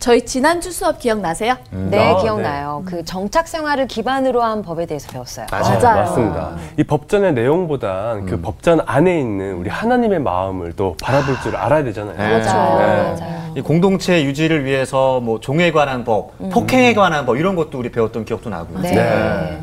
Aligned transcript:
저희 0.00 0.24
지난주 0.24 0.72
수업 0.72 0.98
기억나세요? 0.98 1.56
네, 1.70 1.98
아, 1.98 2.16
기억나요. 2.22 2.82
그 2.86 3.04
정착 3.04 3.46
생활을 3.46 3.86
기반으로 3.86 4.42
한 4.42 4.62
법에 4.62 4.86
대해서 4.86 5.12
배웠어요. 5.12 5.44
맞아요. 5.50 5.78
맞습니다. 5.78 6.56
이 6.78 6.84
법전의 6.84 7.34
내용보단 7.34 8.24
그 8.24 8.40
법전 8.40 8.80
안에 8.86 9.20
있는 9.20 9.56
우리 9.56 9.68
하나님의 9.68 10.20
마음을 10.20 10.72
또 10.74 10.96
바라볼 11.02 11.38
줄 11.42 11.54
알아야 11.54 11.84
되잖아요. 11.84 12.16
네. 12.16 12.28
그렇죠. 12.30 12.50
네. 12.50 12.56
맞아요. 12.56 13.52
이 13.54 13.60
공동체 13.60 14.24
유지를 14.24 14.64
위해서 14.64 15.20
뭐 15.20 15.38
종에 15.38 15.70
관한 15.70 16.04
법, 16.04 16.32
폭행에 16.50 16.94
관한 16.94 17.26
법 17.26 17.36
이런 17.36 17.54
것도 17.54 17.78
우리 17.78 17.92
배웠던 17.92 18.24
기억도 18.24 18.48
나고요. 18.48 18.80
네. 18.80 19.60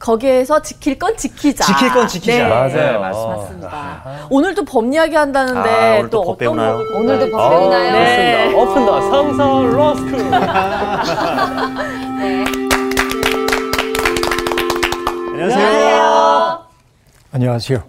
네. 0.00 0.06
음. 0.06 0.06
거기에서 0.10 0.62
지킬 0.62 0.98
건 0.98 1.16
지키자. 1.16 1.64
지킬 1.64 1.92
건 1.92 2.08
지키자. 2.08 2.32
네. 2.32 2.48
맞아요. 2.48 2.68
네, 2.68 2.98
맞습니다. 2.98 3.36
맞습니다. 3.36 4.26
오늘도 4.30 4.64
법 4.64 4.92
이야기 4.92 5.14
한다는데 5.14 5.68
아, 5.68 6.02
또또법 6.02 6.28
어떤 6.28 6.38
배우나요? 6.38 6.78
오늘도? 6.94 7.30
법 7.30 7.50
배우나요? 7.50 7.92
네. 7.92 8.48
그렇습니다. 8.50 8.62
오픈 8.62 8.86
더 8.86 9.00
성서 9.10 9.62
로스쿨. 9.66 10.20
안녕하세요. 15.32 16.64
안녕하세요. 17.32 17.82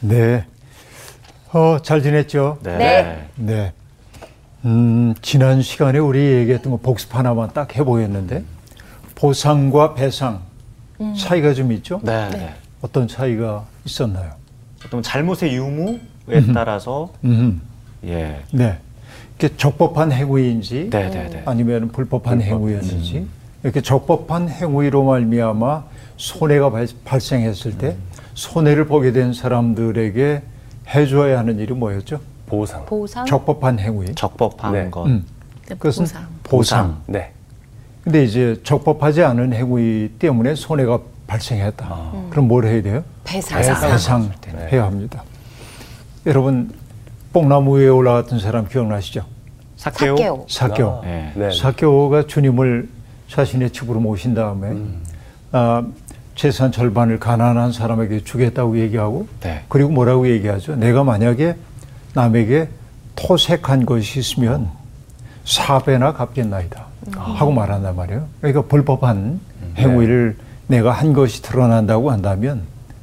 네. 0.00 0.44
어, 1.52 1.78
잘 1.82 2.02
지냈죠? 2.02 2.58
네. 2.62 3.28
네. 3.36 3.72
음, 4.64 5.14
지난 5.22 5.62
시간에 5.62 5.98
우리 5.98 6.18
얘기했던 6.20 6.72
거 6.72 6.78
복습 6.78 7.14
하나만 7.14 7.50
딱 7.54 7.76
해보였는데, 7.76 8.44
보상과 9.14 9.94
배상, 9.94 10.40
차이가 11.16 11.52
좀 11.54 11.72
있죠? 11.72 12.00
네. 12.02 12.28
네. 12.30 12.54
어떤 12.82 13.08
차이가 13.08 13.64
있었나요? 13.84 14.32
어떤 14.84 15.02
잘못의 15.02 15.54
유무에 15.54 16.52
따라서 16.54 17.12
음, 17.24 17.60
예. 18.04 18.42
네. 18.52 18.78
이게 19.36 19.54
적법한 19.56 20.12
행위인지, 20.12 20.88
네, 20.90 21.10
네, 21.10 21.28
네. 21.28 21.42
아니면 21.44 21.88
불법한 21.88 22.40
행위였는지, 22.40 23.26
이렇게 23.62 23.80
적법한 23.80 24.48
행위로 24.48 25.04
말미암아 25.04 25.84
손해가 26.16 26.70
발, 26.70 26.86
발생했을 27.04 27.76
때, 27.76 27.96
손해를 28.34 28.86
보게 28.86 29.12
된 29.12 29.32
사람들에게 29.32 30.42
해줘야 30.94 31.38
하는 31.38 31.58
일이 31.58 31.74
뭐였죠? 31.74 32.20
보상. 32.46 32.86
보상? 32.86 33.26
적법한 33.26 33.78
행위. 33.78 34.14
적법한 34.14 34.72
네. 34.72 34.90
것. 34.90 35.06
음. 35.06 35.26
네, 35.68 35.74
그것은 35.74 36.04
보상. 36.04 36.26
보상. 36.44 37.02
네. 37.06 37.32
근데 38.06 38.22
이제 38.22 38.60
적법하지 38.62 39.24
않은 39.24 39.52
행위 39.52 40.08
때문에 40.20 40.54
손해가 40.54 41.00
발생했다. 41.26 42.12
그럼 42.30 42.46
뭘 42.46 42.64
해야 42.64 42.80
돼요? 42.80 43.02
배상. 43.24 43.58
배상 43.60 44.30
해야 44.70 44.84
합니다. 44.84 45.24
여러분 46.24 46.70
뽕나무 47.32 47.78
위에 47.78 47.88
올라갔던 47.88 48.38
사람 48.38 48.68
기억나시죠? 48.68 49.24
사케오. 49.76 50.16
사개오. 50.16 50.46
사교. 50.48 51.00
네. 51.02 51.32
네. 51.34 51.50
사교가 51.50 52.28
주님을 52.28 52.88
자신의 53.28 53.70
집으로 53.70 53.98
모신 53.98 54.34
다음에 54.36 54.76
아, 55.50 55.84
재산 56.36 56.70
절반을 56.70 57.18
가난한 57.18 57.72
사람에게 57.72 58.22
주겠다고 58.22 58.78
얘기하고 58.78 59.26
네. 59.40 59.64
그리고 59.68 59.90
뭐라고 59.90 60.28
얘기하죠? 60.28 60.76
내가 60.76 61.02
만약에 61.02 61.56
남에게 62.14 62.68
토색한 63.16 63.84
것이 63.84 64.20
있으면 64.20 64.70
사배나 65.44 66.12
갚겠나이다 66.12 66.85
하고 67.14 67.52
말한단 67.52 67.94
말이에요. 67.96 68.26
그러니까 68.40 68.62
불법한 68.62 69.40
행위를 69.76 70.36
내가 70.66 70.90
한 70.92 71.12
것이 71.12 71.42
드러난다고 71.42 72.10
한다면 72.10 72.62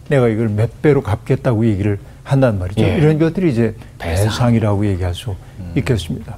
내가 0.10 0.28
이걸 0.28 0.50
몇 0.50 0.82
배로 0.82 1.02
갚겠다고 1.02 1.66
얘기를 1.66 2.00
한단 2.24 2.60
말이죠. 2.60 2.82
예. 2.82 2.98
이런 2.98 3.20
것들이 3.20 3.52
이제 3.52 3.76
배상 4.00 4.54
이라고 4.56 4.86
얘기할 4.86 5.14
수 5.14 5.36
있겠습니다. 5.76 6.36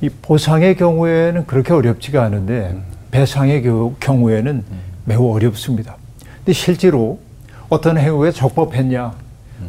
이 0.00 0.08
보상의 0.08 0.76
경우에는 0.76 1.46
그렇게 1.46 1.72
어렵지가 1.72 2.22
않은데 2.22 2.76
배상의 3.10 3.62
겨- 3.62 3.94
경우에는 4.00 4.64
매우 5.04 5.32
어렵습니다. 5.34 5.96
근데 6.38 6.52
실제로 6.52 7.20
어떤 7.68 7.96
행위에 7.98 8.30
적법했냐 8.32 9.12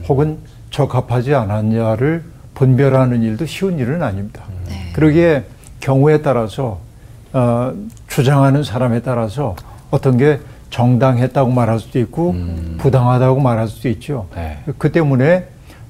혹은 0.10 0.38
적합하지 0.72 1.34
않았냐를 1.36 2.24
분별하는 2.54 3.22
일도 3.22 3.46
쉬운 3.46 3.80
일은 3.80 4.02
아닙니다. 4.04 4.44
그러기에 4.94 5.44
경우에 5.80 6.22
따라서 6.22 6.80
어, 7.36 7.74
주장하는 8.08 8.64
사람에 8.64 9.02
따라서 9.02 9.58
어떤 9.92 10.18
게 10.18 10.40
정당했다고 10.70 11.52
말할 11.52 11.80
수도 11.80 12.00
있고 12.00 12.34
부당하다고 12.78 13.42
말할 13.42 13.68
수도 13.68 13.90
있죠. 13.90 14.28
네. 14.34 14.58
그 14.78 14.90
때문에 14.92 15.46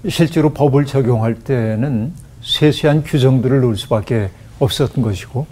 실제로 0.10 0.50
법을 0.54 0.86
적용할 0.86 1.36
때는 1.36 2.14
세세한 2.42 3.04
규정들을 3.04 3.62
넣을 3.62 3.78
수밖에 3.78 4.30
없었던 4.60 5.04
것이고 5.04 5.46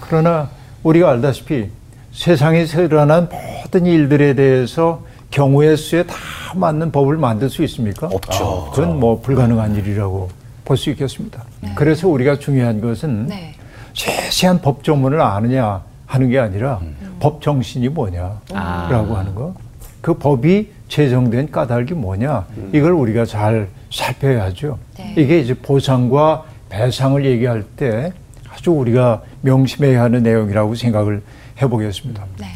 그러나 0.00 0.48
우리가 0.84 1.10
알다시피 1.10 1.70
세상에서 2.12 2.82
일어난 2.82 3.28
모든 3.62 3.86
일들에 3.86 4.34
대해서 4.34 5.02
경우의 5.32 5.76
수에 5.76 6.04
다 6.04 6.14
맞는 6.54 6.92
법을 6.92 7.16
만들 7.16 7.50
수 7.50 7.64
있습니까? 7.64 8.06
없죠. 8.06 8.70
그건 8.74 9.00
뭐 9.00 9.20
불가능한 9.20 9.74
일이라고 9.76 10.28
볼 10.64 10.76
수 10.76 10.90
있겠습니다. 10.90 11.42
그래서 11.74 12.08
우리가 12.08 12.38
중요한 12.38 12.80
것은 12.80 13.26
네. 13.26 13.54
세세한 13.94 14.60
법 14.60 14.82
조문을 14.84 15.20
아느냐 15.20 15.82
하는 16.06 16.30
게 16.30 16.38
아니라 16.38 16.78
음. 16.82 17.16
법 17.20 17.40
정신이 17.40 17.88
뭐냐라고 17.88 18.40
아. 18.54 19.18
하는 19.18 19.34
거. 19.34 19.54
그 20.00 20.14
법이 20.14 20.70
제정된 20.88 21.50
까닭이 21.50 21.92
뭐냐 21.92 22.44
이걸 22.72 22.92
우리가 22.92 23.24
잘 23.24 23.68
살펴야죠. 23.90 24.78
네. 24.98 25.14
이게 25.16 25.38
이제 25.38 25.54
보상과 25.54 26.44
배상을 26.68 27.24
얘기할 27.24 27.62
때 27.76 28.12
아주 28.50 28.72
우리가 28.72 29.22
명심해야 29.42 30.02
하는 30.02 30.22
내용이라고 30.22 30.74
생각을 30.74 31.22
해보겠습니다. 31.60 32.24
네. 32.38 32.46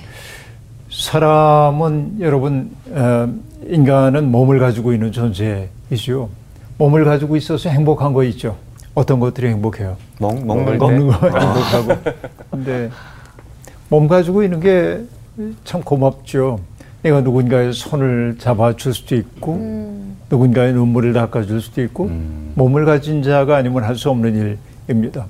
사람은 0.90 2.18
여러분 2.20 2.70
어, 2.90 3.32
인간은 3.66 4.30
몸을 4.30 4.58
가지고 4.58 4.92
있는 4.92 5.12
존재이죠. 5.12 6.28
몸을 6.78 7.04
가지고 7.04 7.36
있어서 7.36 7.70
행복한 7.70 8.12
거 8.12 8.24
있죠. 8.24 8.56
어떤 8.96 9.20
것들이 9.20 9.48
행복해요? 9.48 9.96
먹, 10.18 10.44
먹는 10.44 10.78
거. 10.78 10.86
먹는 10.88 11.06
거 11.08 11.12
행복하고. 11.28 12.12
근데 12.50 12.90
몸 13.88 14.08
가지고 14.08 14.42
있는 14.42 14.58
게 14.60 15.00
참 15.64 15.82
고맙죠. 15.82 16.60
내가 17.02 17.20
누군가의 17.20 17.74
손을 17.74 18.36
잡아줄 18.38 18.94
수도 18.94 19.14
있고, 19.16 19.56
음. 19.56 20.16
누군가의 20.30 20.72
눈물을 20.72 21.12
닦아줄 21.12 21.60
수도 21.60 21.82
있고, 21.82 22.10
몸을 22.54 22.86
가진 22.86 23.22
자가 23.22 23.58
아니면 23.58 23.84
할 23.84 23.96
수 23.96 24.08
없는 24.08 24.56
일입니다. 24.88 25.26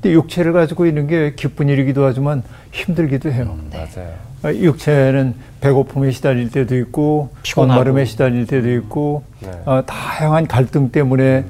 근데 0.00 0.14
육체를 0.14 0.52
가지고 0.52 0.86
있는 0.86 1.08
게 1.08 1.32
기쁜 1.34 1.68
일이기도 1.68 2.04
하지만 2.04 2.44
힘들기도 2.70 3.32
해요. 3.32 3.58
맞아요. 3.72 4.14
아, 4.44 4.52
육체는 4.54 5.34
배고픔에 5.60 6.12
시달릴 6.12 6.52
때도 6.52 6.76
있고 6.78 7.30
피곤하고. 7.42 7.72
목마름에 7.80 8.04
시달릴 8.04 8.46
때도 8.46 8.70
있고 8.74 9.24
네. 9.40 9.50
아, 9.64 9.82
다양한 9.84 10.46
갈등 10.46 10.92
때문에 10.92 11.44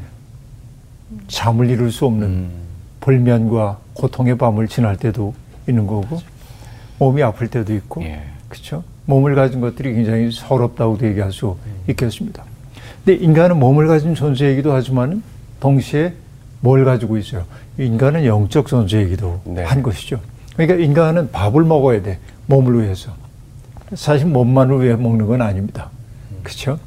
잠을 1.28 1.70
이룰 1.70 1.92
수 1.92 2.06
없는 2.06 2.26
음. 2.26 2.50
불면과 3.00 3.78
고통의 3.94 4.36
밤을 4.36 4.68
지날 4.68 4.96
때도 4.96 5.34
있는 5.68 5.86
거고 5.86 6.20
몸이 6.98 7.22
아플 7.22 7.48
때도 7.48 7.74
있고 7.74 8.02
예. 8.02 8.22
그렇죠 8.48 8.82
몸을 9.06 9.34
가진 9.34 9.60
것들이 9.60 9.94
굉장히 9.94 10.30
서럽다고도 10.30 11.06
얘기할 11.06 11.32
수 11.32 11.56
있겠습니다. 11.88 12.44
근데 13.04 13.24
인간은 13.24 13.58
몸을 13.58 13.86
가진 13.86 14.14
존재이기도 14.14 14.72
하지만 14.72 15.22
동시에 15.60 16.12
뭘 16.60 16.84
가지고 16.84 17.16
있어요? 17.16 17.44
인간은 17.78 18.26
영적 18.26 18.66
존재이기도 18.66 19.40
네. 19.44 19.62
한 19.64 19.82
것이죠. 19.82 20.20
그러니까 20.54 20.76
인간은 20.76 21.30
밥을 21.30 21.64
먹어야 21.64 22.02
돼. 22.02 22.18
몸을 22.46 22.82
위해서. 22.82 23.12
사실 23.94 24.26
몸만을 24.26 24.82
위해 24.82 24.96
먹는 24.96 25.26
건 25.26 25.40
아닙니다. 25.40 25.88
그렇죠? 26.42 26.78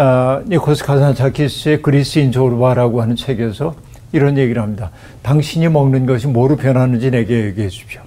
아, 0.00 0.40
니코스 0.46 0.84
카산차키스의 0.84 1.82
그리스인 1.82 2.30
조르바라고 2.30 3.02
하는 3.02 3.16
책에서 3.16 3.74
이런 4.12 4.38
얘기를 4.38 4.62
합니다. 4.62 4.90
당신이 5.22 5.68
먹는 5.68 6.06
것이 6.06 6.28
뭐로 6.28 6.54
변하는지 6.56 7.10
내게 7.10 7.46
얘기해 7.46 7.68
주십시오. 7.68 8.00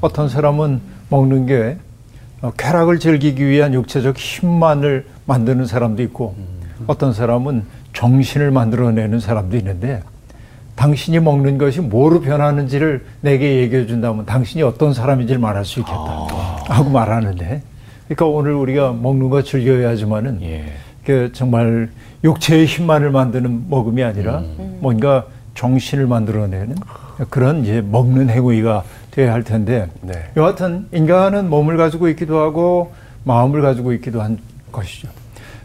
어떤 0.00 0.28
사람은 0.28 0.80
먹는 1.08 1.46
게 1.46 1.76
어, 2.42 2.50
쾌락을 2.56 2.98
즐기기 2.98 3.46
위한 3.46 3.74
육체적 3.74 4.18
힘만을 4.18 5.06
만드는 5.26 5.66
사람도 5.66 6.02
있고 6.04 6.34
어떤 6.88 7.12
사람은 7.12 7.64
정신을 7.92 8.50
만들어내는 8.50 9.20
사람도 9.20 9.56
있는데 9.58 10.02
당신이 10.74 11.20
먹는 11.20 11.58
것이 11.58 11.80
뭐로 11.80 12.22
변하는지를 12.22 13.04
내게 13.20 13.56
얘기해 13.58 13.86
준다면 13.86 14.26
당신이 14.26 14.62
어떤 14.62 14.94
사람인지를 14.94 15.40
말할 15.40 15.64
수 15.64 15.80
있겠다 15.80 16.26
하고 16.66 16.90
말하는데 16.90 17.62
그러니까 18.06 18.26
오늘 18.26 18.54
우리가 18.54 18.92
먹는 18.92 19.30
거 19.30 19.42
즐겨야지만은 19.42 20.42
예. 20.42 20.72
그 21.10 21.32
정말 21.32 21.88
육체의 22.22 22.66
힘만을 22.66 23.10
만드는 23.10 23.64
먹음이 23.68 24.04
아니라 24.04 24.44
뭔가 24.78 25.26
정신을 25.54 26.06
만들어내는 26.06 26.76
그런 27.28 27.64
이제 27.64 27.80
먹는 27.80 28.30
행위가 28.30 28.84
돼야 29.10 29.32
할 29.32 29.42
텐데 29.42 29.88
네. 30.02 30.30
여하튼 30.36 30.86
인간은 30.92 31.50
몸을 31.50 31.76
가지고 31.76 32.08
있기도 32.10 32.38
하고 32.38 32.92
마음을 33.24 33.60
가지고 33.60 33.92
있기도 33.94 34.22
한 34.22 34.38
것이죠. 34.70 35.08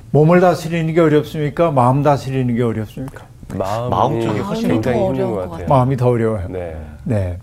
몸을 0.09 0.39
다스리는 0.42 0.92
게 0.92 1.00
어렵습니까? 1.00 1.69
마음 1.69 2.01
다스리는 2.01 2.56
게 2.56 2.63
어렵습니까? 2.63 3.25
마음이 3.56 3.89
마음 3.92 4.21
쪽이 4.21 4.39
훨씬 4.39 4.68
굉장히 4.69 4.97
더 4.97 5.06
힘든 5.06 5.24
어려운 5.24 5.36
것것 5.36 5.51
같아요. 5.51 5.68
마음이 5.68 5.97
더 5.97 6.07
어려워요. 6.07 6.47
네. 6.50 6.75
네. 7.03 7.38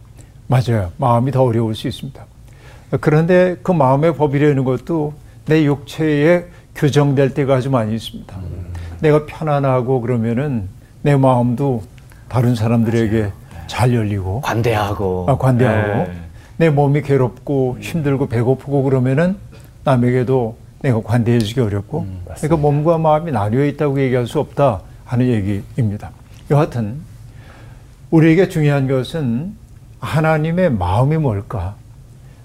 맞아요. 0.48 0.90
마음이 0.96 1.30
더 1.30 1.44
어려울 1.44 1.76
수 1.76 1.86
있습니다. 1.86 2.20
그런데 3.00 3.56
그 3.62 3.70
마음의 3.70 4.16
법이라는 4.16 4.64
것도 4.64 5.14
내 5.46 5.64
육체에 5.64 6.46
규정될 6.74 7.34
때가 7.34 7.56
아주 7.56 7.70
많이 7.70 7.94
있습니다. 7.94 8.36
내가 9.00 9.26
편안하고 9.26 10.00
그러면은 10.00 10.68
내 11.02 11.16
마음도 11.16 11.82
다른 12.28 12.54
사람들에게 12.54 13.30
잘 13.66 13.94
열리고 13.94 14.40
관대하고. 14.42 15.26
아, 15.28 15.36
관대하고 15.38 16.04
네. 16.04 16.12
내 16.56 16.70
몸이 16.70 17.02
괴롭고 17.02 17.78
힘들고 17.80 18.28
배고프고 18.28 18.82
그러면은 18.84 19.36
남에게도 19.84 20.56
내가 20.82 21.02
관대해지기 21.02 21.60
어렵고 21.60 22.06
그러니까 22.24 22.56
몸과 22.56 22.98
마음이 22.98 23.32
나뉘어 23.32 23.64
있다고 23.66 24.00
얘기할 24.00 24.26
수 24.26 24.40
없다 24.40 24.80
하는 25.04 25.26
얘기입니다. 25.26 26.10
여하튼 26.50 27.00
우리에게 28.10 28.48
중요한 28.48 28.88
것은 28.88 29.54
하나님의 30.00 30.72
마음이 30.72 31.16
뭘까? 31.16 31.76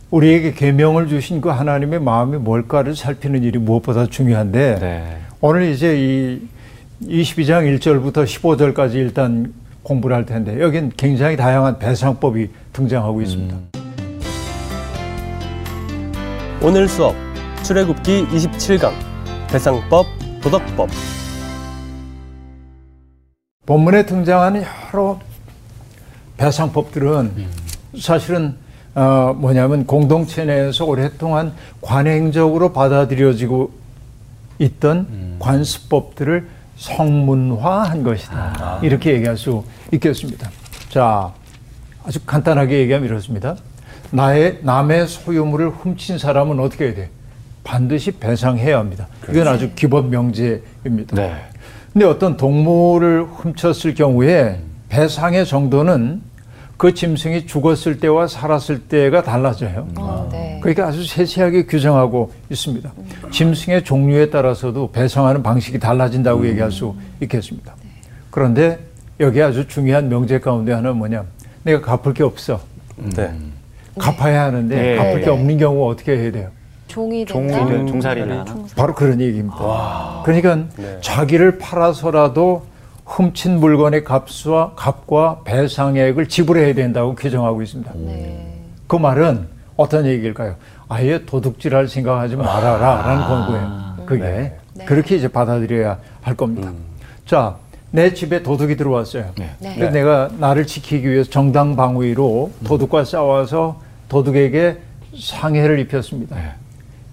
우리에게 0.10 0.54
계명을 0.54 1.08
주신 1.10 1.42
그 1.42 1.50
하나님의 1.50 2.00
마음이 2.00 2.38
뭘까를 2.38 2.96
살피는 2.96 3.44
일이 3.44 3.60
무엇보다 3.60 4.06
중요한데 4.06 4.80
네. 4.80 5.18
오늘 5.42 5.64
이제 5.70 5.98
이 5.98 6.42
22장 7.02 7.78
1절부터 7.78 8.26
15절까지 8.26 8.96
일단 8.96 9.54
공부를 9.84 10.16
할 10.16 10.26
텐데 10.26 10.60
여긴 10.62 10.92
굉장히 10.96 11.36
다양한 11.36 11.78
배상법이 11.80 12.50
등장하고 12.74 13.22
있습니다. 13.22 13.56
오늘 16.62 16.88
수업 16.88 17.14
출애굽기 17.64 18.28
27강 18.28 18.92
배상법 19.50 20.06
도덕법 20.42 20.90
본문에 23.66 24.06
등장하는 24.06 24.64
여러 24.94 25.20
배상법들은 26.38 27.32
사실은 28.00 28.56
어, 28.98 29.32
뭐냐면 29.38 29.86
공동체 29.86 30.44
내에서 30.44 30.84
오랫동안 30.86 31.54
관행적으로 31.82 32.74
받아들여지고 32.74 33.70
있던 34.58 35.36
관습법들을 35.38 36.48
성문화한 36.78 38.02
것이다. 38.02 38.80
이렇게 38.82 39.14
얘기할 39.14 39.38
수 39.38 39.64
있겠습니다. 39.92 40.50
자, 40.90 41.32
아주 42.04 42.20
간단하게 42.26 42.80
얘기하면 42.80 43.08
이렇습니다. 43.08 43.56
나의 44.10 44.60
남의 44.64 45.08
소유물을 45.08 45.70
훔친 45.70 46.18
사람은 46.18 46.60
어떻게 46.60 46.86
해야 46.86 46.96
돼? 46.96 47.10
반드시 47.64 48.10
배상해야 48.12 48.80
합니다. 48.80 49.08
이건 49.30 49.48
아주 49.48 49.70
기본 49.76 50.10
명제입니다. 50.10 51.16
네. 51.16 51.36
근데 51.94 52.06
어떤 52.08 52.36
동물을 52.36 53.26
훔쳤을 53.26 53.94
경우에 53.94 54.60
배상의 54.90 55.46
정도는 55.46 56.22
그 56.78 56.94
짐승이 56.94 57.48
죽었을 57.48 58.00
때와 58.00 58.28
살았을 58.28 58.84
때가 58.84 59.24
달라져요. 59.24 59.88
어, 59.98 60.30
네. 60.32 60.60
그러니까 60.62 60.88
아주 60.88 61.06
세세하게 61.06 61.66
규정하고 61.66 62.32
있습니다. 62.52 62.92
짐승의 63.32 63.84
종류에 63.84 64.30
따라서도 64.30 64.92
배상하는 64.92 65.42
방식이 65.42 65.80
달라진다고 65.80 66.48
얘기할 66.48 66.72
수 66.72 66.96
있겠습니다. 67.22 67.76
그런데 68.30 68.80
여기 69.20 69.42
아주 69.42 69.68
중요한 69.68 70.08
명제 70.08 70.40
가운데 70.40 70.72
하나는 70.72 70.98
뭐냐? 70.98 71.26
내가 71.64 71.82
갚을 71.82 72.14
게 72.14 72.24
없어. 72.24 72.62
네. 72.96 73.34
갚아야 73.98 74.44
하는데 74.44 74.76
네. 74.76 74.96
갚을 74.96 75.16
네. 75.16 75.22
게 75.22 75.30
없는 75.32 75.58
경우 75.58 75.90
어떻게 75.90 76.16
해야 76.16 76.32
돼요? 76.32 76.50
종이 76.88 77.26
종이 77.26 77.48
된다. 77.48 77.66
된 77.66 77.88
종살이나. 77.88 78.46
바로 78.76 78.94
그런 78.94 79.20
얘기입니다. 79.20 80.22
그러니까 80.24 80.56
네. 80.78 80.98
자기를 81.02 81.58
팔아서라도 81.58 82.64
훔친 83.08 83.60
물건의 83.60 84.04
값과 84.04 84.74
값과 84.76 85.40
배상액을 85.46 86.28
지불해야 86.28 86.74
된다고 86.74 87.16
규정하고 87.16 87.62
있습니다. 87.62 87.92
네. 87.96 88.62
그 88.86 88.98
말은 88.98 89.48
어떤 89.78 90.06
얘기일까요? 90.06 90.56
아예 90.90 91.24
도둑질할 91.26 91.88
생각하지 91.88 92.36
말아라 92.36 93.02
라는 93.02 93.24
권고예요. 93.26 94.06
그게 94.06 94.24
네. 94.74 94.86
그렇게 94.86 95.16
이제 95.16 95.28
받아들여야 95.28 95.98
할 96.22 96.36
겁니다. 96.36 96.72
자, 97.26 97.56
내 97.92 98.14
집에 98.14 98.44
도둑이 98.44 98.76
들어왔어요. 98.76 99.32
네. 99.38 99.52
네. 99.60 99.70
근데 99.76 99.90
내가 99.90 100.30
나를 100.38 100.68
지키기 100.68 101.10
위해서 101.10 101.30
정당 101.30 101.76
방위로 101.78 102.52
도둑과 102.66 103.06
싸워서 103.06 103.82
도둑에게 104.10 104.80
상해를 105.18 105.80
입혔습니다. 105.80 106.36
네. 106.36 106.52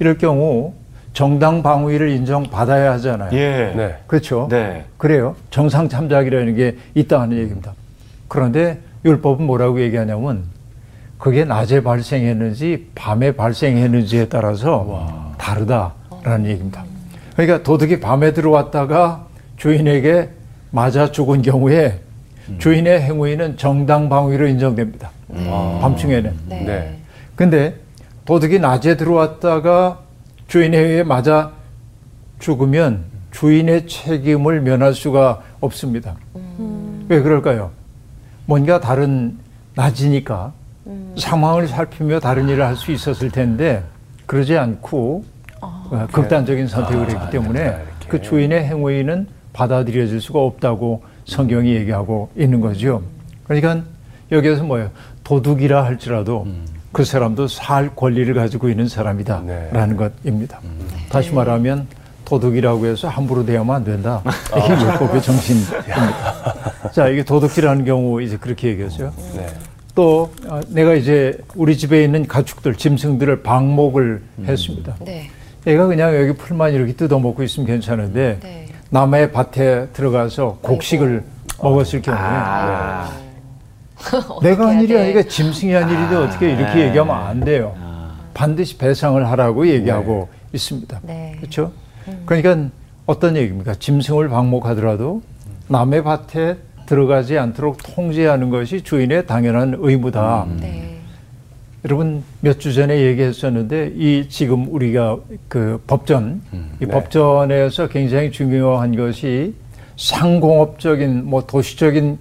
이럴 0.00 0.18
경우 0.18 0.74
정당 1.14 1.62
방위를 1.62 2.10
인정받아야 2.10 2.92
하잖아요. 2.94 3.30
예. 3.32 3.72
네. 3.74 3.94
그렇죠. 4.08 4.48
네. 4.50 4.84
그래요. 4.98 5.36
정상 5.50 5.88
참작이라는 5.88 6.56
게 6.56 6.76
있다 6.94 7.20
하는 7.20 7.38
얘기입니다. 7.38 7.72
그런데 8.28 8.80
율법은 9.04 9.46
뭐라고 9.46 9.80
얘기하냐면 9.80 10.42
그게 11.16 11.44
낮에 11.44 11.82
발생했는지 11.82 12.90
밤에 12.96 13.32
발생했는지에 13.32 14.28
따라서 14.28 15.34
다르다라는 15.38 16.46
얘기입니다. 16.46 16.84
그러니까 17.36 17.62
도둑이 17.62 18.00
밤에 18.00 18.32
들어왔다가 18.32 19.26
주인에게 19.56 20.30
맞아 20.72 21.12
죽은 21.12 21.42
경우에 21.42 22.00
주인의 22.58 23.02
행위는 23.02 23.56
정당 23.56 24.08
방위로 24.08 24.48
인정됩니다. 24.48 25.10
밤중에는. 25.80 26.32
네. 26.48 26.64
네. 26.64 26.98
근데 27.36 27.76
도둑이 28.24 28.58
낮에 28.58 28.96
들어왔다가 28.96 30.00
주인에 30.54 30.78
의해 30.78 31.02
맞아 31.02 31.50
죽으면 32.38 33.06
주인의 33.32 33.88
책임을 33.88 34.60
면할 34.60 34.94
수가 34.94 35.42
없습니다. 35.58 36.14
왜 37.08 37.22
그럴까요? 37.22 37.72
뭔가 38.46 38.78
다른 38.78 39.36
낮이니까 39.74 40.52
상황을 41.18 41.66
살피며 41.66 42.20
다른 42.20 42.48
일을 42.48 42.64
할 42.64 42.76
수 42.76 42.92
있었을 42.92 43.32
텐데 43.32 43.82
그러지 44.26 44.56
않고 44.56 45.24
어, 45.60 46.06
극단적인 46.12 46.68
선택을 46.68 47.10
했기 47.10 47.30
때문에 47.32 47.60
이렇게. 47.60 48.08
그 48.08 48.22
주인의 48.22 48.64
행위는 48.64 49.26
받아들여질 49.52 50.20
수가 50.20 50.38
없다고 50.38 51.02
성경이 51.24 51.74
얘기하고 51.74 52.30
있는 52.36 52.60
거죠. 52.60 53.02
그러니까 53.48 53.82
여기에서 54.30 54.62
뭐예요? 54.62 54.90
도둑이라 55.24 55.84
할지라도 55.84 56.46
그 56.94 57.04
사람도 57.04 57.48
살 57.48 57.94
권리를 57.94 58.32
가지고 58.32 58.70
있는 58.70 58.88
사람이다라는 58.88 59.96
것입니다. 59.96 60.60
다시 61.10 61.34
말하면 61.34 61.88
도둑이라고 62.24 62.86
해서 62.86 63.08
함부로 63.08 63.44
대하면 63.44 63.74
안 63.74 63.84
된다. 63.84 64.22
이게 64.56 64.72
율법의 64.82 65.20
정신입니다. 65.20 66.90
자, 66.92 67.08
이게 67.08 67.22
도둑질하는 67.24 67.84
경우 67.84 68.22
이제 68.22 68.36
그렇게 68.38 68.68
얘기했어요. 68.68 69.12
네. 69.36 69.46
또 69.94 70.32
어, 70.46 70.60
내가 70.68 70.94
이제 70.94 71.36
우리 71.54 71.76
집에 71.76 72.02
있는 72.04 72.26
가축들, 72.26 72.76
짐승들을 72.76 73.42
방목을 73.42 74.22
했습니다. 74.46 74.94
네. 75.00 75.28
얘가 75.66 75.86
그냥 75.86 76.14
여기 76.14 76.32
풀만 76.32 76.72
이렇게 76.72 76.92
뜯어먹고 76.92 77.42
있으면 77.42 77.66
괜찮은데 77.66 78.38
네. 78.40 78.66
남의 78.90 79.32
밭에 79.32 79.88
들어가서 79.92 80.58
곡식을 80.62 81.24
먹었을 81.60 82.02
경우에 82.02 82.20
아. 82.20 83.10
내가 84.42 84.66
한 84.68 84.74
해야 84.74 84.80
일이 84.82 84.92
돼? 84.94 85.02
아니라 85.02 85.22
짐승이 85.22 85.72
한 85.72 85.88
일인데 85.88 86.14
어떻게 86.16 86.48
이렇게 86.52 86.74
네. 86.74 86.88
얘기하면 86.88 87.16
안 87.16 87.40
돼요. 87.40 87.74
반드시 88.34 88.76
배상을 88.78 89.24
하라고 89.30 89.66
얘기하고 89.68 90.28
있습니다. 90.52 91.00
네. 91.02 91.36
그렇죠? 91.40 91.72
그러니까 92.26 92.68
어떤 93.06 93.36
얘기입니까? 93.36 93.74
짐승을 93.74 94.28
방목하더라도 94.28 95.22
남의 95.68 96.02
밭에 96.04 96.56
들어가지 96.86 97.38
않도록 97.38 97.78
통제하는 97.82 98.50
것이 98.50 98.82
주인의 98.82 99.26
당연한 99.26 99.76
의무다. 99.78 100.46
네. 100.60 100.98
여러분 101.84 102.22
몇 102.40 102.58
주 102.58 102.72
전에 102.72 102.98
얘기했었는데 103.02 103.92
이 103.94 104.26
지금 104.28 104.66
우리가 104.72 105.18
그 105.48 105.80
법전 105.86 106.40
이 106.80 106.86
네. 106.86 106.86
법전에서 106.86 107.88
굉장히 107.88 108.30
중요한 108.32 108.96
것이 108.96 109.54
상공업적인 109.96 111.26
뭐 111.26 111.44
도시적인 111.46 112.18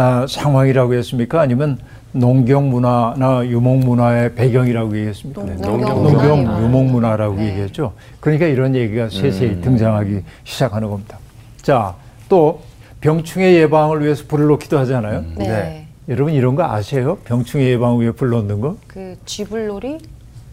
아, 0.00 0.26
상황이라고 0.28 0.94
했습니까? 0.94 1.40
아니면 1.40 1.76
농경 2.12 2.70
문화나 2.70 3.44
유목 3.44 3.80
문화의 3.80 4.32
배경이라고 4.36 4.96
얘기했습니까? 4.96 5.42
농- 5.42 5.56
농경 5.60 6.02
농경 6.04 6.38
문화. 6.44 6.62
유목 6.62 6.84
문화라고 6.86 7.34
네. 7.34 7.48
얘기했죠. 7.50 7.92
그러니까 8.20 8.46
이런 8.46 8.76
얘기가 8.76 9.08
세세히 9.08 9.50
음. 9.54 9.60
등장하기 9.60 10.20
시작하는 10.44 10.88
겁니다. 10.88 11.18
자, 11.62 11.96
또 12.28 12.60
병충해 13.00 13.54
예방을 13.56 14.04
위해서 14.04 14.22
불을 14.28 14.46
놓기도 14.46 14.78
하잖아요. 14.78 15.24
네. 15.36 15.48
네. 15.48 15.86
여러분 16.08 16.32
이런 16.32 16.54
거 16.54 16.62
아세요? 16.62 17.18
병충해 17.24 17.66
예방 17.68 18.00
위해 18.00 18.12
불 18.12 18.30
놓는 18.30 18.60
거? 18.60 18.76
그 18.86 19.16
쥐불놀이? 19.26 19.98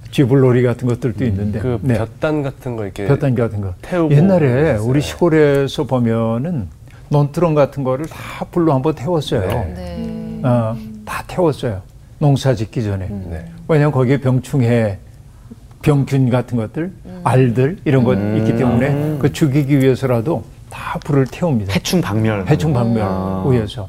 쥐불놀이 0.10 0.64
같은 0.64 0.88
것들도 0.88 1.24
있는데 1.26 1.60
그 1.60 1.78
네. 1.84 2.00
볕단 2.00 2.42
같은 2.42 2.76
거 2.76 2.84
이렇게 2.84 3.06
볕단 3.06 3.36
같은 3.36 3.62
거 3.62 3.74
태우고 3.84 4.14
옛날에. 4.16 4.78
우리 4.78 5.02
시골에서 5.02 5.84
보면은 5.84 6.68
논두렁 7.10 7.56
같은 7.56 7.84
거를 7.84 8.06
다 8.08 8.46
불로 8.52 8.74
한번 8.74 8.96
태웠어요. 8.96 9.48
네. 9.48 9.74
네. 9.76 10.42
어, 10.44 10.76
다 11.06 11.24
태웠어요. 11.28 11.82
농사 12.20 12.54
짓기 12.54 12.84
전에. 12.84 13.08
네. 13.08 13.46
왜냐하면 13.68 13.92
거기에 13.92 14.20
병충해, 14.20 14.98
병균 15.82 16.30
같은 16.30 16.58
것들, 16.58 16.92
알들 17.24 17.78
이런 17.86 18.04
것 18.04 18.14
있기 18.38 18.58
때문에 18.58 19.18
그 19.20 19.32
죽이기 19.32 19.80
위해서라도 19.80 20.44
다 20.70 21.00
불을 21.04 21.28
태웁니다. 21.28 21.74
해충 21.74 22.02
박멸. 22.02 22.48
해충 22.48 22.74
방멸 22.74 23.04
음. 23.04 23.52
위해서 23.52 23.88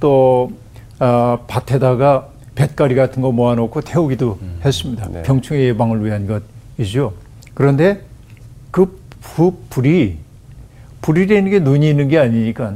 또 0.00 0.52
어, 0.98 1.38
밭에다가 1.46 2.28
뱃가리 2.54 2.94
같은 2.94 3.22
거 3.22 3.32
모아놓고 3.32 3.80
태우기도 3.80 4.38
했습니다. 4.64 5.08
네. 5.10 5.22
병충해 5.22 5.62
예방을 5.68 6.04
위한 6.04 6.42
것이죠. 6.76 7.14
그런데 7.54 8.02
그 8.70 9.00
부, 9.20 9.54
불이 9.70 10.18
불이라는 11.02 11.50
게 11.50 11.58
눈이 11.60 11.88
있는 11.88 12.08
게 12.08 12.18
아니니까 12.18 12.74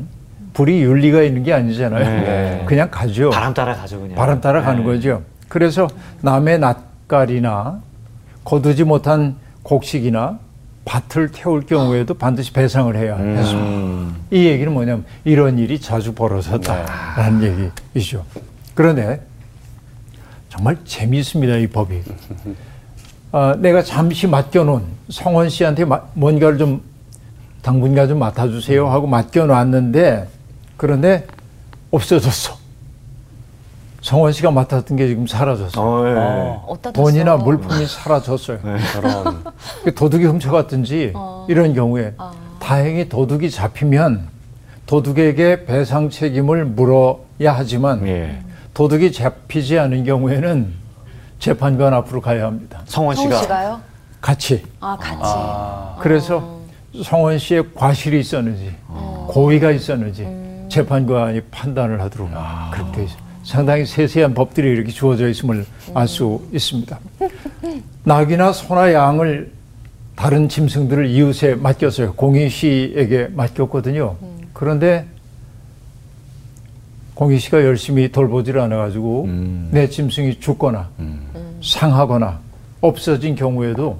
불이 0.54 0.82
윤리가 0.82 1.22
있는 1.22 1.42
게 1.42 1.52
아니잖아요. 1.52 2.04
네. 2.04 2.64
그냥 2.66 2.88
가죠. 2.90 3.30
바람 3.30 3.52
따라 3.52 3.74
가죠 3.74 4.00
그냥. 4.00 4.14
바람 4.16 4.40
따라 4.40 4.62
가는 4.62 4.80
네. 4.80 4.84
거죠. 4.86 5.22
그래서 5.48 5.88
남의 6.22 6.58
낯가리나 6.60 7.80
거두지 8.44 8.84
못한 8.84 9.36
곡식이나 9.62 10.38
밭을 10.84 11.32
태울 11.32 11.64
경우에도 11.64 12.14
반드시 12.14 12.52
배상을 12.52 12.94
해야 12.96 13.16
했습니다. 13.16 13.68
음. 13.68 14.14
이 14.30 14.46
얘기는 14.46 14.70
뭐냐면 14.72 15.04
이런 15.24 15.58
일이 15.58 15.80
자주 15.80 16.14
벌어졌다라는 16.14 17.72
얘기이죠. 17.94 18.24
그런데 18.74 19.22
정말 20.50 20.76
재미있습니다 20.84 21.56
이 21.56 21.66
법이. 21.66 22.02
아, 23.32 23.56
내가 23.58 23.82
잠시 23.82 24.26
맡겨놓은 24.28 24.82
성원 25.08 25.48
씨한테 25.48 25.84
마- 25.84 26.02
뭔가를 26.14 26.58
좀 26.58 26.82
당분간 27.64 28.06
좀 28.06 28.18
맡아주세요 28.18 28.88
하고 28.90 29.06
맡겨놨는데 29.06 30.28
그런데 30.76 31.26
없어졌어. 31.90 32.58
성원 34.02 34.32
씨가 34.32 34.50
맡았던 34.50 34.98
게 34.98 35.08
지금 35.08 35.26
사라졌어. 35.26 35.80
어, 35.80 36.06
예. 36.06 36.82
뒀어? 36.82 36.92
돈이나 36.92 37.38
물품이 37.38 37.86
사라졌어요. 37.86 38.58
저런. 38.92 39.44
그 39.82 39.94
도둑이 39.94 40.26
훔쳐갔든지 40.26 41.12
어. 41.14 41.46
이런 41.48 41.72
경우에 41.72 42.12
다행히 42.60 43.08
도둑이 43.08 43.50
잡히면 43.50 44.28
도둑에게 44.84 45.64
배상 45.64 46.10
책임을 46.10 46.66
물어야 46.66 47.54
하지만 47.54 48.06
예. 48.06 48.42
도둑이 48.74 49.10
잡히지 49.12 49.78
않은 49.78 50.04
경우에는 50.04 50.70
재판관 51.38 51.94
앞으로 51.94 52.20
가야 52.20 52.44
합니다. 52.44 52.82
성원 52.84 53.16
씨가 53.16 53.38
씨가요? 53.38 53.80
같이. 54.20 54.62
아 54.80 54.98
같이. 55.00 56.02
그래서 56.02 56.63
성원 57.02 57.38
씨의 57.38 57.74
과실이 57.74 58.20
있었는지 58.20 58.72
고의가 59.28 59.70
있었는지 59.72 60.26
재판관이 60.68 61.40
판단을 61.50 62.00
하도록 62.02 62.30
그렇게 62.72 62.92
돼 62.92 63.04
있어요. 63.04 63.18
상당히 63.42 63.84
세세한 63.84 64.34
법들이 64.34 64.70
이렇게 64.70 64.90
주어져 64.90 65.28
있음을 65.28 65.66
알수 65.94 66.42
있습니다. 66.52 66.98
낙이나 68.04 68.52
소나 68.52 68.92
양을 68.92 69.52
다른 70.16 70.48
짐승들을 70.48 71.06
이웃에 71.06 71.56
맡겼어요. 71.56 72.14
공희 72.14 72.48
씨에게 72.48 73.28
맡겼거든요. 73.32 74.16
그런데 74.52 75.06
공희 77.14 77.38
씨가 77.38 77.62
열심히 77.64 78.10
돌보질 78.10 78.58
않아가지고 78.58 79.24
음. 79.24 79.68
내 79.72 79.88
짐승이 79.88 80.40
죽거나 80.40 80.88
상하거나 81.62 82.40
없어진 82.80 83.34
경우에도 83.34 83.98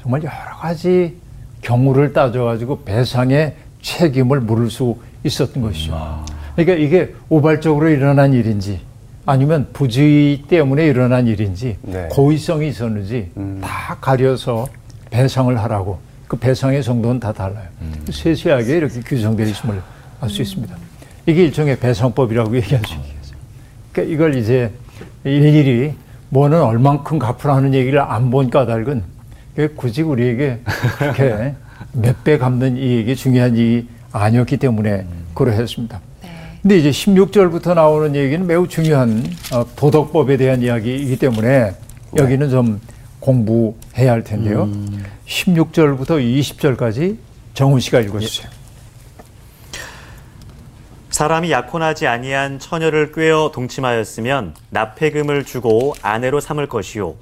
정말 0.00 0.22
여러 0.22 0.56
가지 0.58 1.19
경우를 1.62 2.12
따져가지고 2.12 2.82
배상의 2.84 3.54
책임을 3.82 4.40
물을 4.40 4.70
수 4.70 4.96
있었던 5.24 5.62
것이죠. 5.62 6.24
그러니까 6.56 6.74
이게 6.84 7.14
우발적으로 7.28 7.88
일어난 7.88 8.32
일인지 8.32 8.80
아니면 9.26 9.68
부주의 9.72 10.42
때문에 10.48 10.86
일어난 10.86 11.26
일인지 11.26 11.76
네. 11.82 12.08
고의성이 12.10 12.68
있었는지 12.68 13.30
다 13.62 13.96
가려서 14.00 14.66
배상을 15.10 15.56
하라고 15.58 15.98
그 16.26 16.36
배상의 16.36 16.82
정도는 16.82 17.20
다 17.20 17.32
달라요. 17.32 17.66
세세하게 18.10 18.76
이렇게 18.76 19.00
규정되어 19.00 19.46
있음을 19.46 19.80
알 20.20 20.28
수 20.30 20.42
있습니다. 20.42 20.74
이게 21.26 21.44
일종의 21.44 21.78
배상법이라고 21.78 22.56
얘기할 22.56 22.84
수 22.84 22.94
있겠어요. 22.94 23.36
그러니까 23.92 24.14
이걸 24.14 24.34
이제 24.36 24.70
일일이 25.24 25.94
뭐는 26.30 26.60
얼만큼 26.62 27.18
갚으라는 27.18 27.74
얘기를 27.74 28.00
안 28.00 28.30
본 28.30 28.50
까닭은 28.50 29.02
그게 29.60 29.74
굳이 29.74 30.02
우리에게 30.02 30.60
그렇게 30.98 31.54
몇 31.92 32.22
배 32.24 32.38
갚는 32.38 32.76
이 32.76 32.96
얘기 32.96 33.16
중요한 33.16 33.56
일이 33.56 33.86
아니었기 34.12 34.56
때문에 34.56 35.06
그러했습니다. 35.34 36.00
근데 36.62 36.78
이제 36.78 36.90
16절부터 36.90 37.74
나오는 37.74 38.14
얘기는 38.14 38.46
매우 38.46 38.68
중요한 38.68 39.24
어, 39.52 39.64
도덕법에 39.76 40.36
대한 40.36 40.62
이야기이기 40.62 41.18
때문에 41.18 41.74
여기는 42.16 42.50
좀 42.50 42.80
공부해야 43.18 44.12
할 44.12 44.24
텐데요. 44.24 44.70
16절부터 45.26 46.20
20절까지 46.20 47.16
정훈 47.54 47.80
씨가 47.80 48.00
읽어주세요. 48.00 48.48
사람이 51.10 51.50
약혼하지 51.50 52.06
아니한 52.06 52.58
처녀를 52.58 53.12
꿰어 53.12 53.50
동침하였으면 53.52 54.54
납폐금을 54.70 55.44
주고 55.44 55.94
아내로 56.02 56.40
삼을 56.40 56.66
것이요 56.68 57.14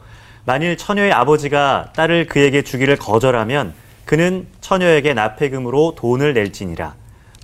만일 0.49 0.79
처녀의 0.79 1.13
아버지가 1.13 1.93
딸을 1.95 2.25
그에게 2.25 2.63
주기를 2.63 2.97
거절하면 2.97 3.75
그는 4.07 4.47
처녀에게 4.63 5.13
납폐금으로 5.13 5.95
돈을 5.95 6.33
낼지니라 6.33 6.95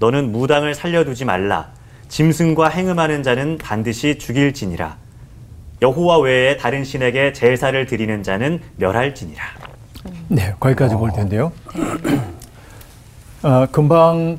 너는 0.01 0.33
무당을 0.33 0.75
살려두지 0.75 1.27
말라 1.27 1.69
짐승과 2.09 2.71
행음하는 2.71 3.23
자는 3.23 3.59
반드시 3.59 4.17
죽일지니라 4.17 4.97
여호와 5.83 6.21
외에 6.21 6.57
다른 6.57 6.83
신에게 6.83 7.35
제사를 7.35 7.85
드리는 7.85 8.23
자는 8.23 8.61
멸할지니라 8.77 9.43
네, 10.29 10.55
거기까지 10.59 10.95
볼 10.95 11.13
텐데요. 11.13 11.53
어, 13.43 13.67
금방 13.73 14.39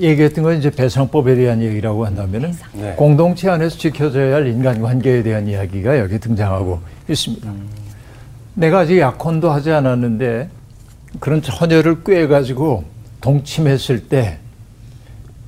얘기했던 0.00 0.44
건 0.44 0.56
이제 0.56 0.70
배상법에 0.70 1.34
대한 1.34 1.60
얘기라고 1.60 2.06
한다면은 2.06 2.54
네. 2.72 2.94
공동체 2.96 3.50
안에서 3.50 3.76
지켜져야 3.76 4.36
할 4.36 4.46
인간관계에 4.46 5.22
대한 5.22 5.46
이야기가 5.46 5.98
여기 5.98 6.18
등장하고 6.18 6.80
있습니다. 7.06 7.77
내가 8.58 8.80
아직 8.80 8.98
약혼도 8.98 9.50
하지 9.52 9.70
않았는데 9.70 10.48
그런 11.20 11.40
처녀를 11.42 12.02
꿰가지고 12.02 12.82
동침했을 13.20 14.08
때 14.08 14.38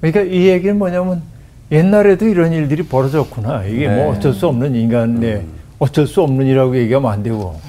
그러니까 0.01 0.23
이 0.23 0.47
얘기는 0.47 0.79
뭐냐면 0.79 1.23
옛날에도 1.73 2.27
이런 2.27 2.53
일들이 2.53 2.85
벌어졌구나. 2.85 3.65
이게 3.65 3.89
네. 3.89 3.97
뭐 3.97 4.13
어쩔 4.15 4.33
수 4.33 4.47
없는 4.47 4.75
인간의 4.77 5.45
어쩔 5.81 6.07
수 6.07 6.23
없는 6.23 6.47
일이라고 6.47 6.77
얘기하면 6.77 7.11
안 7.13 7.23
되고 7.25 7.61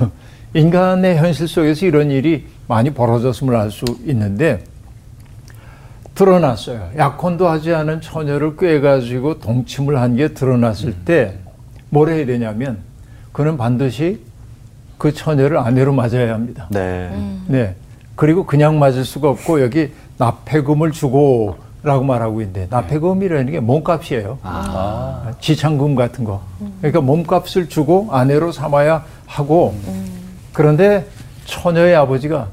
인간의 0.54 1.16
현실 1.16 1.48
속에서 1.48 1.86
이런 1.86 2.10
일이 2.10 2.46
많이 2.68 2.90
벌어졌음을 2.90 3.56
알 3.56 3.70
수 3.70 3.84
있는데 4.06 4.64
드러났어요. 6.14 6.90
약혼도 6.98 7.48
하지 7.48 7.72
않은 7.72 8.02
처녀를 8.02 8.56
꿰가지고 8.56 9.38
동침을 9.40 9.98
한 9.98 10.16
게 10.16 10.28
드러났을 10.28 10.92
때뭘 11.04 12.10
해야 12.10 12.26
되냐면 12.26 12.78
그는 13.32 13.56
반드시 13.56 14.20
그 15.00 15.14
처녀를 15.14 15.56
아내로 15.56 15.94
맞아야 15.94 16.34
합니다. 16.34 16.66
네. 16.68 17.10
네. 17.46 17.74
그리고 18.16 18.44
그냥 18.44 18.78
맞을 18.78 19.06
수가 19.06 19.30
없고 19.30 19.62
여기 19.62 19.90
납폐금을 20.18 20.92
주고 20.92 21.56
라고 21.82 22.04
말하고 22.04 22.42
있는데 22.42 22.66
납폐금이라는 22.68 23.50
게 23.50 23.60
몸값이에요. 23.60 24.38
아. 24.42 25.32
지창금 25.40 25.94
같은 25.94 26.24
거. 26.24 26.42
그러니까 26.82 27.00
몸값을 27.00 27.70
주고 27.70 28.08
아내로 28.10 28.52
삼아야 28.52 29.02
하고 29.24 29.74
그런데 30.52 31.06
처녀의 31.46 31.96
아버지가 31.96 32.48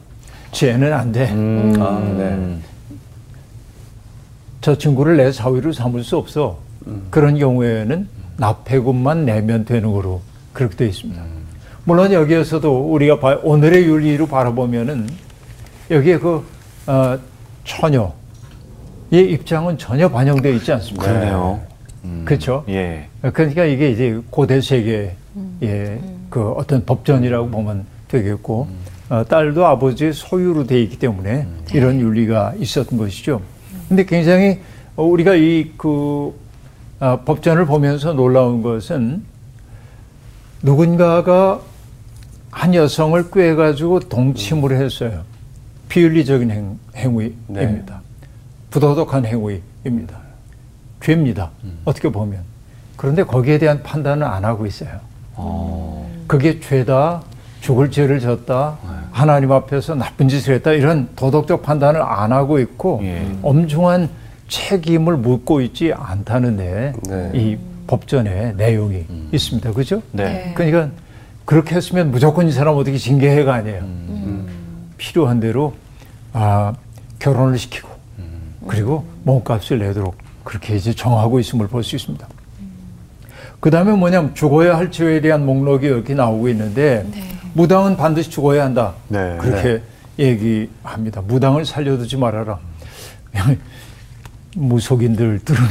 쟤는 0.54 0.94
안 0.94 1.12
돼. 1.12 1.28
아, 1.30 2.00
네. 2.18 2.58
저 4.62 4.78
친구를 4.78 5.18
내 5.18 5.34
사위로 5.34 5.74
삼을 5.74 6.06
수 6.06 6.16
없어. 6.16 6.60
그런 7.10 7.38
경우에는 7.38 8.08
납폐금만 8.38 9.26
내면 9.26 9.66
되는 9.66 9.92
거로 9.92 10.22
그렇게 10.54 10.78
되어 10.78 10.88
있습니다. 10.88 11.37
물론 11.88 12.12
여기에서도 12.12 12.92
우리가 12.92 13.18
봐- 13.18 13.40
오늘의 13.44 13.86
윤리로 13.86 14.28
바라보면은 14.28 15.08
여기에 15.90 16.18
그 16.20 16.46
어, 16.86 17.18
처녀의 17.64 18.12
입장은 19.32 19.78
전혀 19.78 20.10
반영되어 20.10 20.52
있지 20.52 20.74
않습니다. 20.74 21.06
그러네요. 21.08 21.62
그렇죠. 22.26 22.66
예. 22.68 23.08
그러니까 23.34 23.64
이게 23.64 23.90
이제 23.92 24.20
고대 24.30 24.60
세계의 24.60 25.14
그 26.30 26.50
어떤 26.58 26.84
법전이라고 26.86 27.48
보면 27.52 27.86
되겠고 28.10 28.68
어, 29.10 29.24
딸도 29.24 29.66
아버지의 29.66 30.12
소유로 30.12 30.68
돼 30.68 30.82
있기 30.82 31.00
때문에 31.00 31.48
이런 31.74 32.02
윤리가 32.02 32.56
있었던 32.60 33.00
것이죠. 33.00 33.40
근데 33.88 34.04
굉장히 34.04 34.60
어, 34.98 35.04
우리가 35.06 35.36
이그 35.36 36.34
아, 37.00 37.20
법전을 37.24 37.66
보면서 37.66 38.12
놀라운 38.12 38.62
것은 38.62 39.24
누군가가 40.62 41.62
한 42.58 42.74
여성을 42.74 43.30
꿰가지고 43.30 44.00
동침을 44.00 44.76
했어요. 44.82 45.22
비윤리적인 45.90 46.50
행, 46.50 46.80
행위입니다. 46.96 48.02
부도덕한 48.72 49.26
행위입니다. 49.28 50.18
죄입니다. 51.00 51.52
어떻게 51.86 52.10
보면. 52.12 52.40
그런데 52.96 53.22
거기에 53.22 53.60
대한 53.60 53.84
판단은 53.84 54.26
안 54.26 54.44
하고 54.44 54.66
있어요. 54.66 54.90
그게 56.26 56.60
죄다, 56.60 57.22
죽을 57.62 57.92
죄를 57.92 58.20
졌다, 58.20 58.80
하나님 59.12 59.52
앞에서 59.52 59.94
나쁜 59.94 60.28
짓을 60.28 60.56
했다, 60.56 60.72
이런 60.72 61.10
도덕적 61.16 61.62
판단을 61.62 62.02
안 62.02 62.32
하고 62.32 62.58
있고, 62.58 63.02
예. 63.04 63.38
엄중한 63.44 64.10
책임을 64.48 65.18
묻고 65.18 65.62
있지 65.62 65.94
않다는데, 65.94 66.94
네. 67.08 67.32
이 67.36 67.58
법전에 67.86 68.54
내용이 68.54 69.06
있습니다. 69.32 69.74
그죠? 69.74 70.02
네. 70.12 70.54
그러니까 70.56 70.90
그렇게 71.48 71.76
했으면 71.76 72.12
무조건 72.12 72.46
이 72.50 72.52
사람 72.52 72.76
어떻게 72.76 72.98
징계해가 72.98 73.54
아니에요. 73.54 73.82
필요한 74.98 75.40
대로 75.40 75.74
아, 76.34 76.74
결혼을 77.20 77.58
시키고 77.58 77.88
그리고 78.68 79.06
몸값을 79.24 79.80
내도록 79.80 80.18
그렇게 80.44 80.76
이제 80.76 80.94
정하고 80.94 81.40
있음을 81.40 81.68
볼 81.70 81.84
수 81.84 81.96
있습니다. 81.96 82.28
그 83.62 83.72
다음에 83.72 83.94
뭐냐면 83.94 84.36
죽어야 84.36 84.76
할 84.78 84.92
죄에 84.92 85.22
대한 85.22 85.46
목록이 85.46 85.86
이렇게 85.88 86.14
나오고 86.14 86.50
있는데 86.50 87.06
무당은 87.54 87.96
반드시 87.96 88.30
죽어야 88.30 88.66
한다. 88.66 88.94
네. 89.08 89.38
그렇게 89.40 89.82
얘기합니다. 90.20 91.22
무당을 91.22 91.66
살려두지 91.66 92.18
말아라. 92.18 92.60
무속인들 94.54 95.40
들으면 95.46 95.70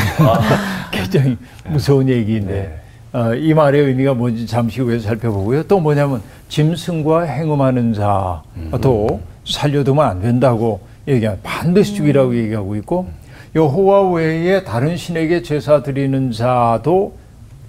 굉장히 0.91 1.37
무서운 1.69 2.09
얘기인데 2.09 2.81
어, 3.13 3.35
이 3.35 3.55
말의 3.55 3.83
의미가 3.83 4.15
뭔지 4.15 4.47
잠시 4.47 4.81
후에 4.81 4.99
살펴보고요. 4.99 5.63
또 5.65 5.81
뭐냐면 5.81 6.23
짐승과 6.49 7.23
행음하는 7.23 7.95
자도 7.95 9.21
살려두면 9.45 10.07
안 10.07 10.21
된다고 10.21 10.81
얘기합니다. 11.09 11.49
반드시 11.49 11.95
죽이라고 11.95 12.37
얘기하고 12.37 12.77
있고 12.77 13.09
여호와 13.55 14.11
외에 14.11 14.65
다른 14.65 14.97
신에게 14.97 15.43
제사 15.43 15.83
드리는 15.83 16.31
자도 16.31 17.15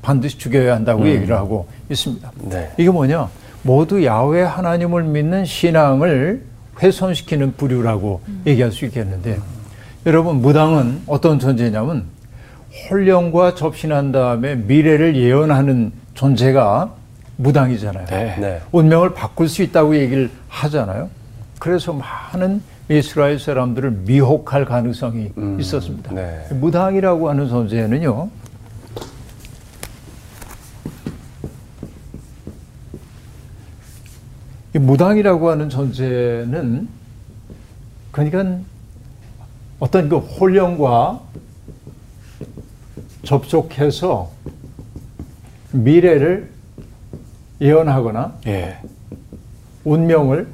반드시 0.02 0.38
죽여야 0.38 0.76
한다고 0.76 1.08
얘기를 1.08 1.36
하고 1.36 1.68
있습니다. 1.90 2.32
네. 2.50 2.72
이게 2.78 2.90
뭐냐? 2.90 3.30
모두 3.62 4.04
야훼 4.04 4.42
하나님을 4.44 5.04
믿는 5.04 5.46
신앙을 5.46 6.42
훼손시키는 6.82 7.54
부류라고 7.58 8.22
얘기할 8.46 8.72
수 8.72 8.86
있겠는데 8.86 9.40
여러분 10.06 10.38
무당은 10.38 11.02
어떤 11.08 11.40
존재냐면 11.40 12.06
홀령과 12.90 13.56
접신한 13.56 14.12
다음에 14.12 14.56
미래를 14.56 15.16
예언하는 15.16 15.92
존재가 16.14 16.94
무당이잖아요. 17.38 18.06
네. 18.40 18.62
운명을 18.72 19.14
바꿀 19.14 19.48
수 19.48 19.62
있다고 19.64 19.96
얘기를 19.96 20.30
하잖아요. 20.48 21.10
그래서 21.60 21.94
많은 21.94 22.62
이스라엘 22.90 23.40
사람들을 23.40 23.92
미혹할 24.06 24.66
가능성이 24.66 25.32
있었습니다. 25.60 26.14
네. 26.14 26.48
무당이라고 26.52 27.30
하는 27.30 27.48
존재는요. 27.48 28.30
이 34.76 34.80
무당이라고 34.80 35.50
하는 35.50 35.70
존재는 35.70 36.88
그러니까 38.12 38.58
어떤 39.80 40.10
그 40.10 40.18
홀령과 40.18 41.20
접촉해서 43.28 44.32
미래를 45.74 46.50
예언하거나 47.60 48.36
예. 48.48 48.78
운명을 49.84 50.48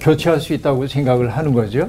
교체할 0.00 0.40
수 0.40 0.52
있다고 0.54 0.88
생각을 0.88 1.28
하는 1.30 1.54
거죠. 1.54 1.88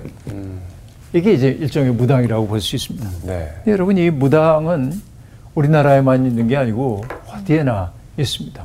이게 1.14 1.34
이제 1.34 1.48
일종의 1.50 1.94
무당이라고 1.94 2.46
볼 2.48 2.62
수 2.62 2.76
있습니다. 2.76 3.10
네. 3.26 3.50
여러분 3.66 3.98
이 3.98 4.12
무당은 4.12 4.94
우리나라에만 5.56 6.28
있는 6.28 6.48
게 6.48 6.56
아니고 6.58 7.04
어디에나 7.34 7.92
있습니다. 8.18 8.64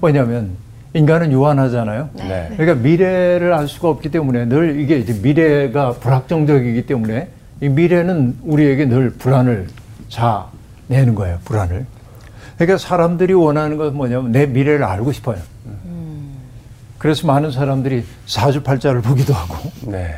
왜냐하면 0.00 0.52
인간은 0.94 1.32
유한하잖아요. 1.32 2.08
네. 2.14 2.48
그러니까 2.56 2.82
미래를 2.82 3.52
알 3.52 3.68
수가 3.68 3.90
없기 3.90 4.08
때문에 4.10 4.46
늘 4.46 4.80
이게 4.80 4.98
이제 4.98 5.12
미래가 5.22 5.92
불확정적이기 5.92 6.86
때문에 6.86 7.28
이 7.60 7.68
미래는 7.68 8.38
우리에게 8.42 8.86
늘 8.86 9.10
불안을 9.10 9.66
자 10.08 10.46
내는 10.86 11.14
거예요. 11.14 11.38
불안을. 11.44 11.86
그러니까 12.56 12.78
사람들이 12.78 13.34
원하는 13.34 13.76
건 13.76 13.94
뭐냐면 13.94 14.32
내 14.32 14.46
미래를 14.46 14.84
알고 14.84 15.12
싶어요. 15.12 15.38
그래서 16.98 17.26
많은 17.26 17.52
사람들이 17.52 18.04
사주팔자를 18.26 19.02
보기도 19.02 19.32
하고 19.32 19.70
네. 19.82 20.14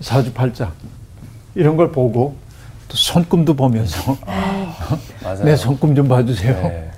사주팔자 0.00 0.72
이런 1.54 1.76
걸 1.76 1.90
보고 1.90 2.36
또 2.88 2.96
손금도 2.96 3.54
보면서 3.54 4.18
맞아요. 5.22 5.44
내 5.44 5.56
손금 5.56 5.94
좀 5.94 6.08
봐주세요. 6.08 6.52
네. 6.54 6.90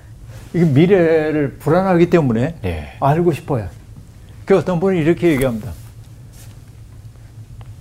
이게 0.52 0.64
미래를 0.64 1.58
불안하기 1.58 2.10
때문에 2.10 2.56
예. 2.64 2.88
알고 2.98 3.32
싶어요. 3.32 3.68
그 4.44 4.58
어떤 4.58 4.80
분이 4.80 4.98
이렇게 4.98 5.28
얘기합니다. 5.28 5.70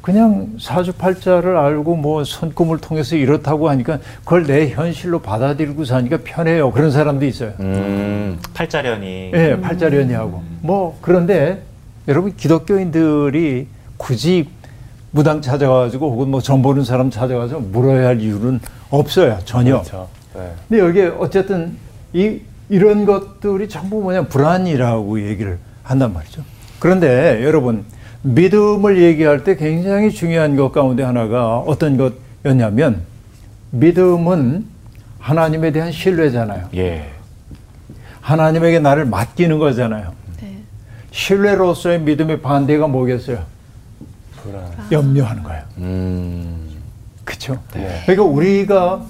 그냥 0.03 0.57
사주팔자를 0.59 1.55
알고 1.55 1.95
뭐 1.95 2.25
손금을 2.25 2.79
통해서 2.79 3.15
이렇다고 3.15 3.69
하니까 3.69 3.99
그걸 4.25 4.45
내 4.45 4.67
현실로 4.67 5.19
받아들이고 5.19 5.85
사니까 5.85 6.17
편해요. 6.25 6.73
그런 6.73 6.91
사람도 6.91 7.25
있어요. 7.25 7.53
음, 7.61 8.37
팔자련이. 8.53 9.31
예, 9.33 9.57
팔자련이하고. 9.61 10.43
뭐 10.59 10.97
그런데 11.01 11.63
여러분 12.09 12.35
기독교인들이 12.35 13.67
굳이 13.95 14.49
무당 15.11 15.41
찾아가지고 15.41 16.11
혹은 16.11 16.31
뭐전 16.31 16.61
보는 16.61 16.83
사람 16.83 17.09
찾아가서 17.09 17.59
물어야 17.59 18.07
할 18.09 18.19
이유는 18.19 18.59
없어요. 18.89 19.39
전혀. 19.45 19.75
그렇죠. 19.75 20.09
네. 20.35 20.51
근데 20.67 20.83
여기에 20.83 21.13
어쨌든 21.17 21.77
이 22.11 22.41
이런 22.67 23.05
것들이 23.05 23.69
전부 23.69 24.01
뭐냐 24.01 24.23
불안이라고 24.23 25.25
얘기를 25.29 25.59
한단 25.81 26.11
말이죠. 26.11 26.43
그런데 26.79 27.41
여러분 27.45 27.85
믿음을 28.23 29.01
얘기할 29.01 29.43
때 29.43 29.55
굉장히 29.55 30.11
중요한 30.11 30.55
것 30.55 30.71
가운데 30.71 31.03
하나가 31.03 31.57
어떤 31.59 31.97
것이었냐면 31.97 33.01
믿음은 33.71 34.65
하나님에 35.19 35.71
대한 35.71 35.91
신뢰잖아요. 35.91 36.69
예. 36.75 37.05
하나님에게 38.21 38.79
나를 38.79 39.05
맡기는 39.05 39.57
거잖아요. 39.59 40.13
네. 40.41 40.57
신뢰로서의 41.11 41.99
믿음의 42.01 42.41
반대가 42.41 42.87
뭐겠어요? 42.87 43.39
불안. 44.41 44.63
염려하는 44.91 45.43
거예요. 45.43 45.63
음. 45.79 46.69
그렇죠. 47.25 47.59
네. 47.73 48.01
그러니까 48.05 48.23
우리가 48.23 49.01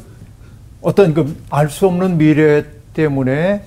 어떤 0.82 1.14
그 1.14 1.36
알 1.50 1.70
수 1.70 1.88
없는 1.88 2.18
미래 2.18 2.64
때문에 2.94 3.64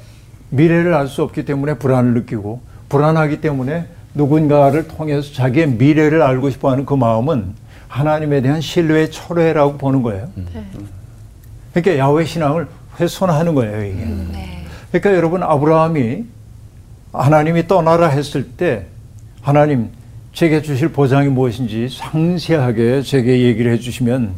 미래를 0.51 0.95
알 0.95 1.09
수 1.09 1.23
없기 1.23 1.45
때문에 1.45 1.75
불안을 1.75 2.15
느끼고 2.15 2.61
불안하기 2.89 3.41
때문에 3.41 3.87
누군가를 4.17 4.89
통해서 4.89 5.33
자기의 5.33 5.69
미래를 5.69 6.23
알고 6.23 6.51
싶어하는 6.51 6.87
그 6.87 6.95
마음은 6.95 7.55
하나님에 7.89 8.41
대한 8.41 8.61
신뢰의 8.61 9.11
철회라고 9.11 9.77
보는 9.77 10.03
거예요. 10.03 10.29
네. 10.35 10.65
그러니까 11.75 11.99
야훼 12.05 12.25
신앙을 12.25 12.67
훼손하는 12.99 13.55
거예요 13.55 13.85
이게. 13.85 14.05
네. 14.33 14.65
그러니까 14.91 15.15
여러분 15.15 15.43
아브라함이 15.43 16.25
하나님이 17.13 17.69
떠나라 17.69 18.09
했을 18.09 18.45
때 18.49 18.87
하나님 19.43 19.91
제게 20.33 20.61
주실 20.63 20.89
보장이 20.89 21.29
무엇인지 21.29 21.89
상세하게 21.91 23.03
제게 23.03 23.43
얘기를 23.43 23.73
해주시면 23.73 24.33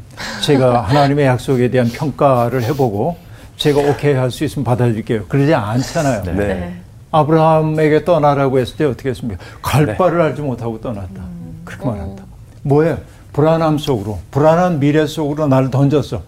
제가 0.45 0.83
하나님의 0.89 1.27
약속에 1.27 1.71
대한 1.71 1.89
평가를 1.89 2.63
해보고 2.65 3.17
제가 3.57 3.81
오케이 3.81 4.15
할 4.15 4.31
수 4.31 4.45
있으면 4.45 4.65
받아들일게요. 4.65 5.27
그러지 5.27 5.55
않잖아요. 5.55 6.23
네. 6.37 6.75
네. 7.13 7.19
아브라함에게 7.19 8.05
떠나라고 8.05 8.59
했을 8.59 8.77
때 8.77 8.85
어떻게 8.85 9.11
했습니까? 9.11 9.43
갈 9.63 9.97
바를 9.97 10.21
알지 10.21 10.43
못하고 10.43 10.81
떠났다. 10.81 11.23
그렇게 11.65 11.87
말한다. 11.87 12.25
뭐예요? 12.63 12.99
불안함 13.33 13.79
속으로, 13.79 14.19
불안한 14.31 14.81
미래 14.81 15.07
속으로 15.07 15.47
나를 15.47 15.71
던졌어. 15.71 16.23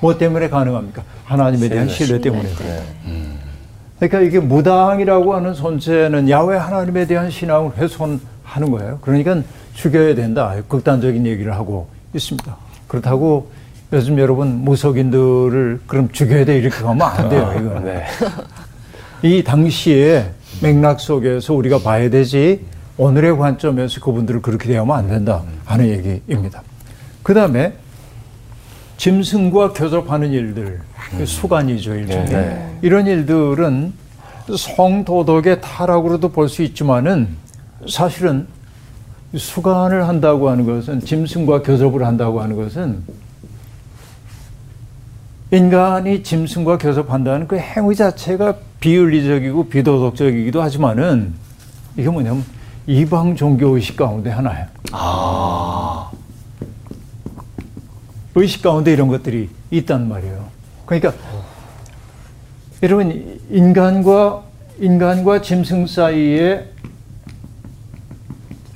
뭐 0.00 0.16
때문에 0.16 0.48
가능합니까? 0.48 1.02
하나님에 1.24 1.68
대한 1.68 1.88
신뢰. 1.88 2.20
때문에. 2.20 2.42
네. 2.42 2.82
그러니까 3.98 4.20
이게 4.20 4.38
무당이라고 4.38 5.34
하는 5.34 5.54
존재는 5.54 6.30
야훼 6.30 6.56
하나님에 6.56 7.06
대한 7.06 7.30
신앙을 7.30 7.72
훼손하는 7.76 8.70
거예요. 8.70 8.98
그러니까 9.02 9.42
죽여야 9.74 10.14
된다. 10.14 10.54
극단적인 10.68 11.26
얘기를 11.26 11.52
하고 11.54 11.88
있습니다. 12.14 12.56
그렇다고 12.86 13.50
요즘 13.92 14.18
여러분 14.18 14.58
무속인들을 14.64 15.80
그럼 15.86 16.10
죽여야 16.12 16.44
돼 16.44 16.58
이렇게 16.58 16.82
가면 16.82 17.02
안 17.02 17.28
돼요. 17.28 17.52
이거는. 17.58 17.84
네. 17.84 18.04
이 19.22 19.42
당시의 19.42 20.30
맥락 20.62 21.00
속에서 21.00 21.54
우리가 21.54 21.78
봐야 21.78 22.08
되지 22.10 22.64
오늘의 22.96 23.36
관점에서 23.36 24.00
그분들을 24.00 24.42
그렇게 24.42 24.68
대하면 24.68 24.96
안 24.96 25.08
된다 25.08 25.42
하는 25.64 25.88
얘기입니다. 25.88 26.62
그 27.22 27.34
다음에 27.34 27.74
짐승과 28.96 29.72
교접하는 29.74 30.32
일들, 30.32 30.80
그 31.16 31.24
수간이죠, 31.24 31.94
일종의. 31.94 32.26
네. 32.26 32.78
이런 32.82 33.06
일들은 33.06 33.92
성도덕의 34.56 35.60
타락으로도 35.60 36.30
볼 36.30 36.48
수 36.48 36.62
있지만은 36.62 37.28
사실은 37.88 38.46
수간을 39.36 40.08
한다고 40.08 40.48
하는 40.48 40.64
것은 40.66 41.00
짐승과 41.00 41.62
교접을 41.62 42.04
한다고 42.04 42.40
하는 42.40 42.56
것은 42.56 43.02
인간이 45.50 46.22
짐승과 46.22 46.78
교접한다는 46.78 47.48
그 47.48 47.56
행위 47.56 47.94
자체가 47.94 48.56
비윤리적이고 48.80 49.68
비도덕적이기도 49.68 50.60
하지만은 50.62 51.34
이게 51.96 52.08
뭐냐면 52.10 52.44
이방 52.86 53.34
종교 53.34 53.68
의식 53.74 53.96
가운데 53.96 54.30
하나예요. 54.30 54.66
의식 58.34 58.62
가운데 58.62 58.92
이런 58.92 59.08
것들이 59.08 59.48
있단 59.70 60.08
말이에요. 60.08 60.46
그러니까 60.86 61.12
여러분 62.82 63.40
인간과 63.50 64.44
인간과 64.78 65.40
짐승 65.42 65.86
사이에 65.86 66.66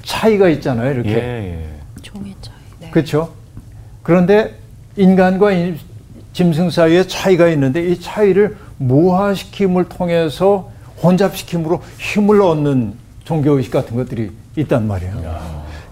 차이가 0.02 0.48
있잖아요. 0.48 0.90
이렇게. 0.94 1.10
예. 1.12 1.68
종의 2.02 2.34
차이. 2.42 2.54
네. 2.80 2.90
그렇죠. 2.90 3.32
그런데 4.02 4.56
인간과 4.96 5.52
이- 5.52 5.78
짐승 6.32 6.70
사이에 6.70 7.06
차이가 7.06 7.48
있는데 7.48 7.86
이 7.86 8.00
차이를 8.00 8.56
무화시킴을 8.78 9.88
통해서 9.88 10.70
혼잡시킴으로 11.02 11.80
힘을 11.98 12.40
얻는 12.40 12.94
종교의식 13.24 13.72
같은 13.72 13.96
것들이 13.96 14.30
있단 14.56 14.86
말이에요. 14.86 15.40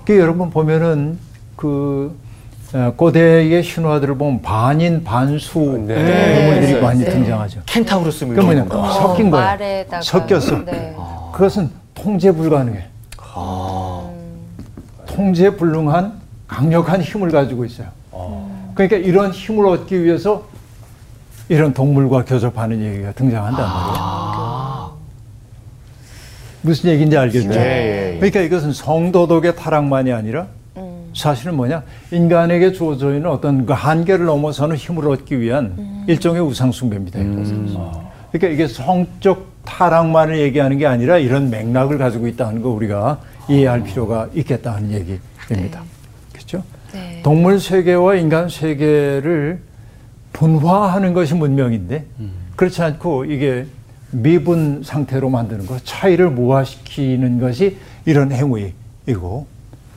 그 0.04 0.18
여러분 0.18 0.50
보면은 0.50 1.18
그 1.56 2.16
어, 2.72 2.92
고대의 2.96 3.62
신화들을 3.64 4.16
보면 4.16 4.42
반인 4.42 5.02
반수 5.02 5.58
네. 5.86 6.44
유물들이 6.46 6.74
네. 6.74 6.80
많이 6.80 7.00
네. 7.04 7.10
등장하죠. 7.10 7.62
켄타우루스 7.66 8.24
뭐그 8.24 8.40
뭐냐. 8.40 8.64
섞인 8.64 9.30
거예요. 9.30 9.44
말에다가 9.44 10.00
섞였어. 10.00 10.64
네. 10.64 10.94
그것은 11.32 11.70
통제 11.94 12.30
불가능해. 12.30 12.84
통제 15.06 15.50
불능한 15.50 16.20
강력한 16.46 17.02
힘을 17.02 17.30
가지고 17.30 17.64
있어요. 17.64 17.88
그러니까 18.80 18.96
이런 18.96 19.30
힘을 19.30 19.66
얻기 19.66 20.04
위해서 20.04 20.46
이런 21.50 21.74
동물과 21.74 22.24
교접하는 22.24 22.80
얘기가 22.80 23.12
등장한단 23.12 23.68
말이에요. 23.68 24.92
무슨 26.62 26.90
얘기인지 26.90 27.18
알겠죠? 27.18 27.48
네, 27.50 27.58
예, 27.58 28.14
예. 28.14 28.16
그러니까 28.16 28.40
이것은 28.40 28.72
성도덕의 28.72 29.56
타락만이 29.56 30.12
아니라 30.12 30.46
사실은 31.14 31.56
뭐냐 31.56 31.82
인간에게 32.10 32.72
주어져 32.72 33.14
있는 33.14 33.28
어떤 33.28 33.66
그 33.66 33.74
한계를 33.74 34.24
넘어서는 34.24 34.76
힘을 34.76 35.10
얻기 35.10 35.38
위한 35.40 36.04
일종의 36.06 36.40
우상숭배입니다. 36.40 37.18
이것은. 37.18 37.76
그러니까 38.32 38.48
이게 38.48 38.66
성적 38.66 39.46
타락만을 39.66 40.38
얘기하는 40.38 40.78
게 40.78 40.86
아니라 40.86 41.18
이런 41.18 41.50
맥락을 41.50 41.98
가지고 41.98 42.28
있다는 42.28 42.62
거 42.62 42.70
우리가 42.70 43.20
이해할 43.46 43.82
필요가 43.82 44.28
있겠다 44.32 44.74
하는 44.76 44.90
얘기입니다. 44.92 45.20
그렇죠? 45.48 45.89
네. 47.20 47.22
동물 47.22 47.60
세계와 47.60 48.14
인간 48.16 48.48
세계를 48.48 49.60
분화하는 50.32 51.12
것이 51.12 51.34
문명인데 51.34 52.06
그렇지 52.56 52.82
않고 52.82 53.26
이게 53.26 53.66
미분 54.10 54.82
상태로 54.82 55.28
만드는 55.28 55.66
것, 55.66 55.84
차이를 55.84 56.30
무화시키는 56.30 57.38
것이 57.40 57.76
이런 58.06 58.32
행위이고 58.32 59.46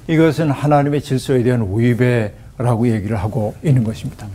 이것은 0.08 0.52
하나님의 0.52 1.02
질서에 1.02 1.44
대한 1.44 1.66
위배라고 1.74 2.90
얘기를 2.94 3.18
하고 3.18 3.56
있는 3.64 3.84
것입니다. 3.84 4.28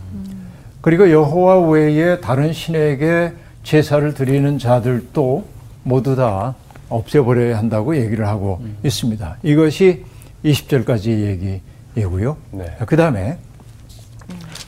그리고 0.80 1.10
여호와 1.10 1.68
외에 1.68 2.20
다른 2.20 2.52
신에게 2.52 3.32
제사를 3.62 4.14
드리는 4.14 4.58
자들도 4.58 5.44
모두 5.82 6.16
다 6.16 6.54
없애버려야 6.88 7.58
한다고 7.58 7.96
얘기를 7.96 8.26
하고 8.26 8.60
있습니다. 8.84 9.36
이것이 9.42 10.04
20절까지 10.44 11.08
얘기 11.26 11.60
이고요. 11.98 12.36
네. 12.52 12.76
그 12.86 12.96
다음에 12.96 13.38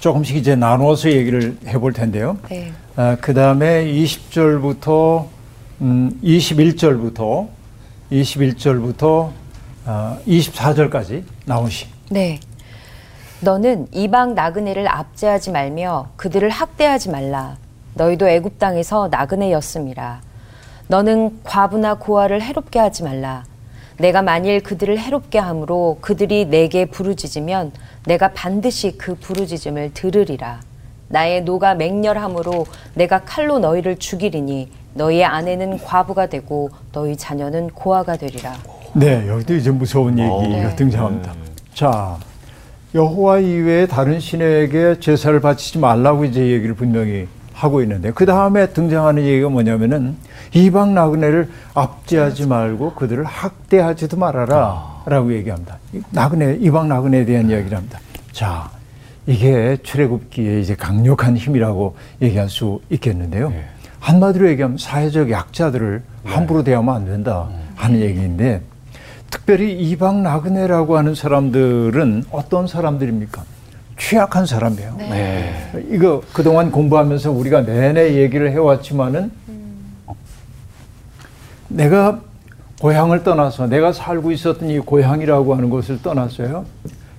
조금씩 0.00 0.36
이제 0.36 0.56
나눠서 0.56 1.10
얘기를 1.10 1.56
해볼 1.66 1.92
텐데요. 1.92 2.38
네. 2.48 2.72
그 3.20 3.34
다음에 3.34 3.84
20절부터 3.84 5.26
음, 5.82 6.18
21절부터 6.22 7.48
21절부터 8.12 9.30
아, 9.86 10.18
24절까지 10.26 11.22
나오신 11.46 11.88
네. 12.10 12.40
너는 13.40 13.88
이방 13.92 14.34
나그네를 14.34 14.86
압제하지 14.88 15.50
말며 15.50 16.08
그들을 16.16 16.48
학대하지 16.50 17.10
말라. 17.10 17.56
너희도 17.94 18.28
애굽 18.28 18.58
땅에서 18.58 19.08
나그네였음이라. 19.10 20.20
너는 20.88 21.40
과부나 21.44 21.94
고아를 21.94 22.42
해롭게 22.42 22.78
하지 22.78 23.02
말라. 23.02 23.44
내가 24.00 24.22
만일 24.22 24.62
그들을 24.62 24.98
해롭게 24.98 25.38
함으로 25.38 25.98
그들이 26.00 26.46
내게 26.46 26.86
부르짖으면 26.86 27.70
내가 28.06 28.32
반드시 28.32 28.96
그 28.96 29.14
부르짖음을 29.14 29.92
들으리라. 29.92 30.60
나의 31.08 31.42
노가 31.42 31.74
맹렬함으로 31.74 32.64
내가 32.94 33.20
칼로 33.20 33.58
너희를 33.58 33.96
죽이리니 33.98 34.70
너희의 34.94 35.26
아내는 35.26 35.78
과부가 35.84 36.28
되고 36.28 36.70
너희 36.92 37.14
자녀는 37.14 37.70
고아가 37.70 38.16
되리라. 38.16 38.54
네, 38.94 39.28
여기도 39.28 39.54
이제 39.54 39.70
무서운 39.70 40.18
얘기가 40.18 40.68
네. 40.68 40.76
등장합니다. 40.76 41.34
자, 41.74 42.16
여호와 42.94 43.40
이외에 43.40 43.86
다른 43.86 44.18
신에게 44.18 44.98
제사를 45.00 45.38
바치지 45.40 45.78
말라고 45.78 46.24
이제 46.24 46.40
얘기를 46.46 46.74
분명히 46.74 47.28
하고 47.60 47.82
있는데 47.82 48.10
그 48.12 48.24
다음에 48.24 48.70
등장하는 48.72 49.22
얘기가 49.22 49.50
뭐냐면은 49.50 50.16
이방 50.54 50.94
나그네를 50.94 51.50
압제하지 51.74 52.46
말고 52.46 52.94
그들을 52.94 53.22
학대하지도 53.24 54.16
말아라라고 54.16 55.34
얘기합니다. 55.34 55.76
이 55.92 56.00
나그네 56.10 56.58
이방 56.60 56.88
나그네에 56.88 57.26
대한 57.26 57.50
이야기를 57.50 57.76
합니다. 57.76 58.00
자, 58.32 58.70
이게 59.26 59.76
출애굽기에 59.82 60.60
이제 60.60 60.74
강력한 60.74 61.36
힘이라고 61.36 61.96
얘기할 62.22 62.48
수 62.48 62.80
있겠는데요. 62.88 63.52
한마디로 64.00 64.48
얘기하면 64.48 64.78
사회적 64.78 65.30
약자들을 65.30 66.02
함부로 66.24 66.64
대하면 66.64 66.94
안 66.94 67.04
된다 67.04 67.46
하는 67.76 68.00
얘기인데 68.00 68.62
특별히 69.28 69.78
이방 69.78 70.22
나그네라고 70.22 70.96
하는 70.96 71.14
사람들은 71.14 72.24
어떤 72.30 72.66
사람들입니까? 72.66 73.44
취약한 74.00 74.46
사람이에요. 74.46 74.96
네. 74.96 75.84
이거 75.90 76.22
그동안 76.32 76.72
공부하면서 76.72 77.30
우리가 77.32 77.60
내내 77.60 78.14
얘기를 78.14 78.50
해왔지만은 78.50 79.30
내가 81.68 82.20
고향을 82.80 83.22
떠나서 83.22 83.66
내가 83.66 83.92
살고 83.92 84.32
있었던 84.32 84.70
이 84.70 84.78
고향이라고 84.78 85.54
하는 85.54 85.68
곳을 85.68 86.00
떠났어요. 86.00 86.64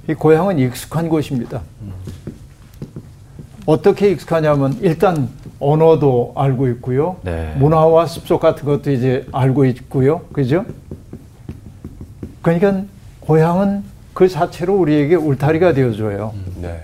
이 0.10 0.16
고향은 0.16 0.58
익숙한 0.58 1.08
곳입니다. 1.08 1.62
어떻게 3.68 4.10
익숙하냐면 4.10 4.76
일단 4.82 5.30
언어도 5.60 6.34
알고 6.36 6.68
있고요. 6.70 7.18
네. 7.22 7.54
문화와 7.60 8.08
습속 8.08 8.42
같은 8.42 8.66
것도 8.66 8.92
이제 8.92 9.28
알고 9.32 9.66
있고요. 9.66 10.22
그죠? 10.34 10.66
그러니까 12.42 12.82
고향은 13.20 13.91
그 14.14 14.28
자체로 14.28 14.76
우리에게 14.78 15.16
울타리가 15.16 15.74
되어줘요. 15.74 16.34
네. 16.62 16.82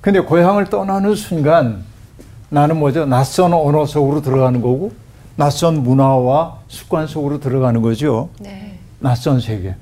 근데 0.00 0.20
고향을 0.20 0.66
떠나는 0.70 1.14
순간 1.14 1.82
나는 2.50 2.76
뭐죠? 2.76 3.04
낯선 3.04 3.52
언어 3.52 3.84
속으로 3.84 4.22
들어가는 4.22 4.60
거고 4.60 4.92
낯선 5.36 5.82
문화와 5.82 6.58
습관 6.68 7.06
속으로 7.06 7.40
들어가는 7.40 7.82
거죠. 7.82 8.30
네. 8.40 8.78
낯선 9.00 9.40
세계. 9.40 9.74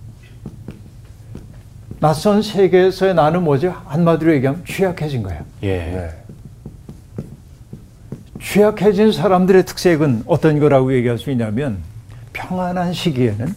낯선 2.00 2.42
세계에서의 2.42 3.14
나는 3.14 3.42
뭐죠? 3.42 3.74
한마디로 3.87 4.35
얘기하면 4.35 4.64
취약해진 4.66 5.22
거예요. 5.22 5.42
예. 5.62 5.76
네. 5.79 6.11
취약해진 8.42 9.12
사람들의 9.12 9.64
특색은 9.64 10.24
어떤 10.26 10.61
거라고 10.61 10.94
얘기할 10.94 11.18
수 11.18 11.31
있냐면 11.31 11.79
평안한 12.33 12.92
시기에는 12.92 13.55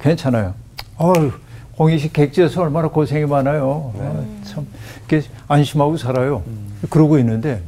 괜찮아요. 0.00 0.54
어휴, 0.96 1.32
홍익식 1.78 2.12
객지에서 2.12 2.62
얼마나 2.62 2.88
고생이 2.88 3.26
많아요. 3.26 3.92
아, 3.98 4.22
참 4.44 4.66
이렇게 5.08 5.26
안심하고 5.48 5.96
살아요. 5.96 6.42
그러고 6.90 7.18
있는데 7.18 7.62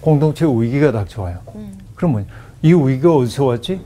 공동체 0.00 0.44
위기가 0.46 0.92
닥쳐와요. 0.92 1.38
그러면 1.94 2.26
이 2.62 2.72
위기가 2.72 3.14
어디서 3.16 3.44
왔지? 3.46 3.80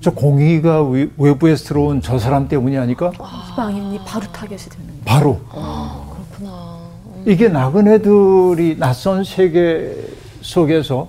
저 0.00 0.10
공의가 0.12 0.82
위- 0.88 1.10
외부에서 1.18 1.64
들어온 1.64 2.00
저 2.00 2.18
사람 2.18 2.48
때문이 2.48 2.78
아닐까? 2.78 3.12
이방인이 3.52 4.00
바로 4.06 4.26
타겟이 4.32 4.58
되는 4.70 4.86
거예요. 4.86 5.02
바로 5.04 5.40
그렇구나. 5.50 6.78
이게 7.26 7.48
나그네들이 7.48 8.76
낯선 8.78 9.24
세계 9.24 9.94
속에서 10.40 11.08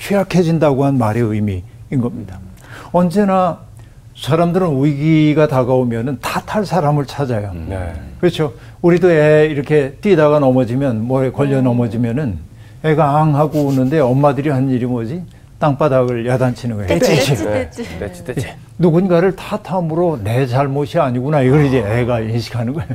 취약해진다고 0.00 0.84
한 0.84 0.98
말의 0.98 1.22
의미인 1.22 1.62
겁니다. 2.00 2.38
언제나 2.92 3.58
사람들은 4.20 4.82
위기가 4.84 5.46
다가오면은 5.46 6.18
탓할 6.20 6.66
사람을 6.66 7.06
찾아요. 7.06 7.52
네. 7.54 7.92
그렇죠. 8.20 8.52
우리도 8.82 9.10
애 9.10 9.46
이렇게 9.46 9.92
뛰다가 10.00 10.40
넘어지면 10.40 11.02
뭐에 11.06 11.30
걸려 11.30 11.62
넘어지면은 11.62 12.38
애가 12.82 13.20
앙 13.20 13.36
하고 13.36 13.60
우는데 13.60 14.00
엄마들이 14.00 14.50
한 14.50 14.68
일이 14.70 14.86
뭐지? 14.86 15.24
땅바닥을 15.60 16.26
야단치는 16.26 16.76
거예요. 16.76 16.88
떼치, 16.88 17.16
떼치. 17.16 17.44
떼치. 17.44 17.82
네. 17.98 18.24
떼치. 18.24 18.48
누군가를 18.78 19.34
탓함으로 19.34 20.20
내 20.22 20.46
잘못이 20.46 20.98
아니구나 20.98 21.42
이걸 21.42 21.66
이제 21.66 21.78
애가 21.78 22.20
인식하는 22.20 22.74
거예요. 22.74 22.90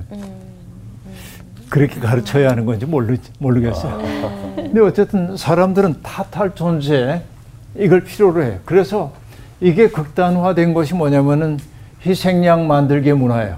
그렇게 1.69 1.99
가르쳐야 1.99 2.51
하는 2.51 2.65
건지 2.65 2.85
모르, 2.85 3.15
모르겠어요. 3.39 4.01
근데 4.55 4.79
어쨌든 4.81 5.35
사람들은 5.35 6.01
탓할 6.03 6.53
존재 6.55 7.21
이걸 7.77 8.03
필요로 8.03 8.43
해요. 8.43 8.59
그래서 8.65 9.11
이게 9.61 9.87
극단화된 9.89 10.73
것이 10.73 10.93
뭐냐면은 10.93 11.59
희생양 12.05 12.67
만들기 12.67 13.13
문화예요. 13.13 13.57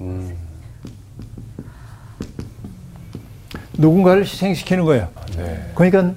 음. 0.00 0.36
누군가를 3.78 4.22
희생시키는 4.22 4.84
거예요. 4.84 5.08
네. 5.36 5.70
그러니까 5.74 6.12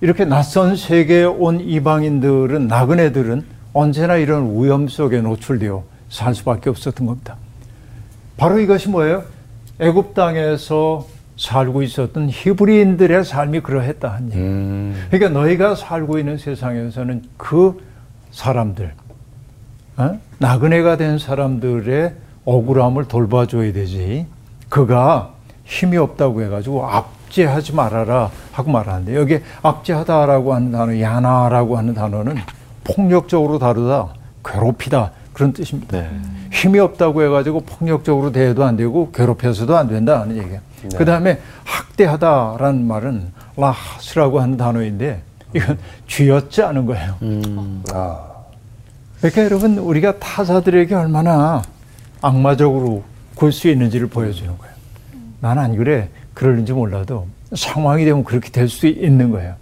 이렇게 0.00 0.24
낯선 0.24 0.76
세계에 0.76 1.24
온 1.24 1.60
이방인들은 1.60 2.68
나그네들은 2.68 3.44
언제나 3.72 4.16
이런 4.16 4.54
위험 4.54 4.86
속에 4.86 5.20
노출되어 5.20 5.82
살 6.08 6.34
수밖에 6.34 6.70
없었던 6.70 7.06
겁니다. 7.06 7.36
바로 8.36 8.60
이것이 8.60 8.88
뭐예요? 8.88 9.24
애굽 9.80 10.14
땅에서 10.14 11.06
살고 11.36 11.82
있었던 11.82 12.28
히브리인들의 12.30 13.24
삶이 13.24 13.60
그러했다 13.60 14.08
한 14.08 14.26
얘기. 14.28 14.38
음. 14.38 15.06
그러니까 15.10 15.40
너희가 15.40 15.74
살고 15.74 16.18
있는 16.18 16.36
세상에서는 16.38 17.22
그 17.36 17.80
사람들, 18.38 18.92
어? 19.96 20.18
나그네가 20.38 20.96
된 20.96 21.18
사람들의 21.18 22.14
억울함을 22.44 23.08
돌봐줘야 23.08 23.72
되지. 23.72 24.26
그가 24.68 25.32
힘이 25.64 25.96
없다고 25.96 26.42
해가지고 26.42 26.86
압제하지 26.86 27.74
말아라 27.74 28.30
하고 28.52 28.70
말하는데 28.70 29.16
여기 29.16 29.40
압제하다라고 29.62 30.54
하는 30.54 30.70
단어, 30.70 31.00
야나라고 31.00 31.76
하는 31.76 31.94
단어는 31.94 32.36
폭력적으로 32.84 33.58
다루다, 33.58 34.10
괴롭히다 34.44 35.10
그런 35.32 35.52
뜻입니다. 35.52 35.98
네. 35.98 36.08
힘이 36.52 36.78
없다고 36.78 37.24
해가지고 37.24 37.62
폭력적으로 37.62 38.30
대해도 38.30 38.64
안 38.64 38.76
되고 38.76 39.10
괴롭혀서도 39.10 39.76
안 39.76 39.88
된다는 39.88 40.36
얘기예요. 40.36 40.60
그 40.96 41.04
다음에 41.04 41.40
학대하다라는 41.64 42.86
말은 42.86 43.32
라하스라고 43.56 44.40
하는 44.40 44.56
단어인데 44.56 45.22
이건 45.56 45.76
쥐었지 46.06 46.62
않은 46.62 46.86
거예요. 46.86 47.16
아. 47.92 48.27
그러니까 49.20 49.44
여러분 49.44 49.78
우리가 49.78 50.18
타자들에게 50.18 50.94
얼마나 50.94 51.62
악마적으로 52.20 53.02
굴 53.34 53.52
수 53.52 53.68
있는지를 53.68 54.08
보여주는 54.08 54.56
거예요. 54.58 54.74
난 55.40 55.58
안 55.58 55.76
그래. 55.76 56.08
그러는지 56.34 56.72
몰라도 56.72 57.26
상황이 57.54 58.04
되면 58.04 58.24
그렇게 58.24 58.50
될 58.50 58.68
수 58.68 58.86
있는 58.86 59.30
거예요. 59.30 59.54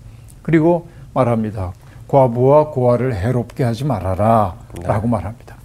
그리고 0.43 0.89
말합니다. 1.15 1.73
과부와 2.09 2.71
고아를 2.71 3.15
해롭게 3.15 3.65
하지 3.65 3.85
말아라. 3.85 4.55
라고 4.83 5.09
말합니다. 5.09 5.57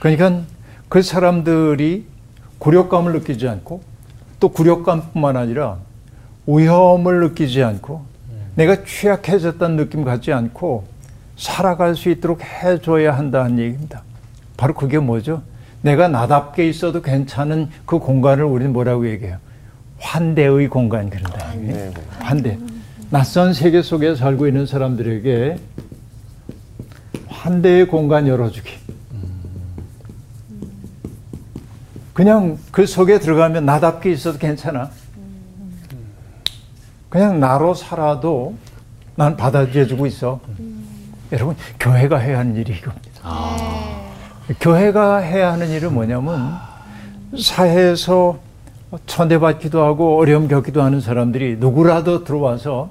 그러니까 0.00 0.42
그 0.88 1.02
사람들이 1.02 2.06
굴욕감을 2.58 3.12
느끼지 3.14 3.48
않고 3.48 3.82
또 4.40 4.48
굴욕감뿐만 4.48 5.36
아니라 5.36 5.78
위험을 6.46 7.20
느끼지 7.28 7.62
않고 7.62 8.02
내가 8.56 8.84
취약해졌다는 8.84 9.76
느낌 9.76 10.04
갖지 10.04 10.32
않고 10.32 10.84
살아갈 11.38 11.94
수 11.94 12.10
있도록 12.10 12.42
해줘야 12.42 13.16
한다는 13.16 13.58
얘기입니다. 13.58 14.02
바로 14.56 14.74
그게 14.74 14.98
뭐죠? 14.98 15.42
내가 15.80 16.08
나답게 16.08 16.68
있어도 16.68 17.00
괜찮은 17.00 17.70
그 17.86 18.00
공간을 18.00 18.44
우리는 18.44 18.72
뭐라고 18.72 19.08
얘기해요? 19.08 19.38
환대의 20.00 20.68
공간 20.68 21.08
그런다. 21.08 21.54
네. 21.54 21.92
환대. 22.18 22.58
낯선 23.10 23.54
세계 23.54 23.82
속에 23.82 24.16
살고 24.16 24.48
있는 24.48 24.66
사람들에게 24.66 25.58
환대의 27.28 27.86
공간 27.86 28.26
열어주기. 28.26 28.70
그냥 32.12 32.58
그 32.72 32.84
속에 32.84 33.20
들어가면 33.20 33.64
나답게 33.64 34.10
있어도 34.10 34.38
괜찮아. 34.38 34.90
그냥 37.08 37.38
나로 37.38 37.74
살아도 37.74 38.56
난 39.14 39.36
받아들여주고 39.36 40.06
있어. 40.06 40.40
여러분, 41.32 41.56
교회가 41.78 42.18
해야 42.18 42.38
하는 42.38 42.56
일이 42.56 42.72
이겁니다. 42.72 43.08
교회가 44.60 45.18
해야 45.18 45.52
하는 45.52 45.68
일은 45.70 45.92
뭐냐면 45.92 46.54
사회에서 47.38 48.38
천대받기도 49.06 49.82
하고 49.84 50.18
어려움 50.18 50.48
겪기도 50.48 50.82
하는 50.82 51.00
사람들이 51.02 51.56
누구라도 51.58 52.24
들어와서 52.24 52.90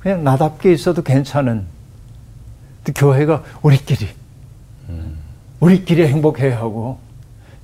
그냥 0.00 0.24
나답게 0.24 0.72
있어도 0.72 1.02
괜찮은 1.02 1.66
또 2.84 2.92
교회가 2.94 3.42
우리끼리 3.60 4.08
우리끼리 5.60 6.06
행복해야 6.06 6.56
하고 6.56 6.98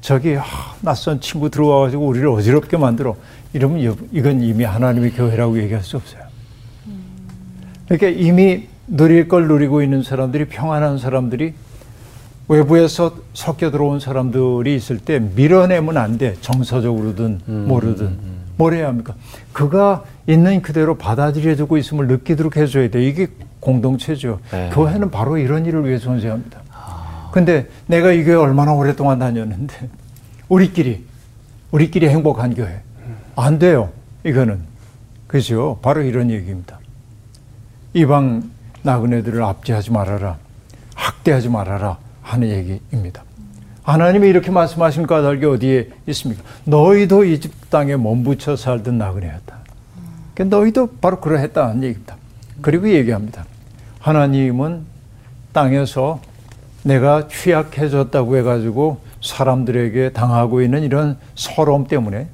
저기 0.02 0.36
아, 0.36 0.44
낯선 0.82 1.20
친구 1.22 1.48
들어와가지고 1.48 2.06
우리를 2.06 2.28
어지럽게 2.28 2.76
만들어. 2.76 3.16
이러면 3.54 3.82
여- 3.84 3.96
이건 4.12 4.42
이미 4.42 4.64
하나님의 4.64 5.12
교회라고 5.12 5.56
얘기할 5.62 5.82
수 5.82 5.96
없어요. 5.96 6.20
그러니까 7.88 8.08
이미 8.08 8.66
누릴 8.86 9.28
걸 9.28 9.48
누리고 9.48 9.82
있는 9.82 10.02
사람들이 10.02 10.46
평안한 10.46 10.98
사람들이 10.98 11.54
외부에서 12.48 13.16
섞여 13.32 13.70
들어온 13.70 14.00
사람들이 14.00 14.74
있을 14.74 14.98
때 14.98 15.18
밀어내면 15.18 15.96
안 15.96 16.18
돼. 16.18 16.34
정서적으로든 16.40 17.40
뭐르든. 17.46 18.34
뭘 18.56 18.74
해야 18.74 18.88
합니까? 18.88 19.14
그가 19.52 20.04
있는 20.26 20.62
그대로 20.62 20.96
받아들여주고 20.96 21.78
있음을 21.78 22.06
느끼도록 22.06 22.56
해줘야 22.56 22.90
돼. 22.90 23.04
이게 23.04 23.28
공동체죠. 23.60 24.40
네. 24.52 24.70
교회는 24.72 25.10
바로 25.10 25.38
이런 25.38 25.64
일을 25.64 25.86
위해 25.86 25.98
존재합니다. 25.98 26.60
근데 27.32 27.68
내가 27.86 28.12
이 28.12 28.22
교회 28.22 28.36
얼마나 28.36 28.72
오랫동안 28.74 29.18
다녔는데 29.18 29.88
우리끼리 30.48 31.04
우리끼리 31.72 32.08
행복한 32.08 32.54
교회 32.54 32.80
안 33.34 33.58
돼요. 33.58 33.90
이거는 34.24 34.60
그죠? 35.26 35.78
바로 35.82 36.02
이런 36.02 36.30
얘기입니다. 36.30 36.78
이방 37.94 38.50
나그네들을 38.84 39.42
압제하지 39.42 39.90
말아라, 39.90 40.36
학대하지 40.94 41.48
말아라 41.48 41.98
하는 42.22 42.48
얘기입니다. 42.48 43.24
하나님이 43.82 44.28
이렇게 44.28 44.50
말씀하신 44.50 45.06
까닭이 45.06 45.44
어디에 45.44 45.88
있습니까? 46.06 46.42
너희도 46.64 47.24
이집 47.24 47.70
땅에 47.70 47.96
몸부쳐 47.96 48.56
살던 48.56 48.96
나그네였다. 48.98 49.56
그러니까 50.34 50.56
너희도 50.56 50.90
바로 51.00 51.20
그러했다는 51.20 51.82
얘기입니다. 51.82 52.16
그리고 52.60 52.88
얘기합니다. 52.88 53.44
하나님은 54.00 54.84
땅에서 55.52 56.20
내가 56.82 57.28
취약해졌다고 57.28 58.36
해가지고 58.36 59.00
사람들에게 59.22 60.12
당하고 60.12 60.60
있는 60.60 60.82
이런 60.82 61.16
서러움 61.34 61.86
때문에 61.86 62.28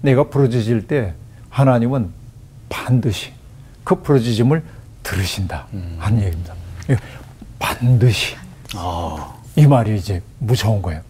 내가 0.00 0.24
부러지질 0.24 0.88
때 0.88 1.14
하나님은 1.50 2.10
반드시 2.68 3.32
그 3.84 3.94
부러지짐을 3.96 4.62
들으신다 5.06 5.66
하는 5.98 6.18
얘기입니다. 6.22 6.54
이거 6.88 6.96
반드시 7.60 8.34
이 9.54 9.66
말이 9.66 9.96
이제 9.96 10.20
무서운 10.38 10.82
거예요. 10.82 11.00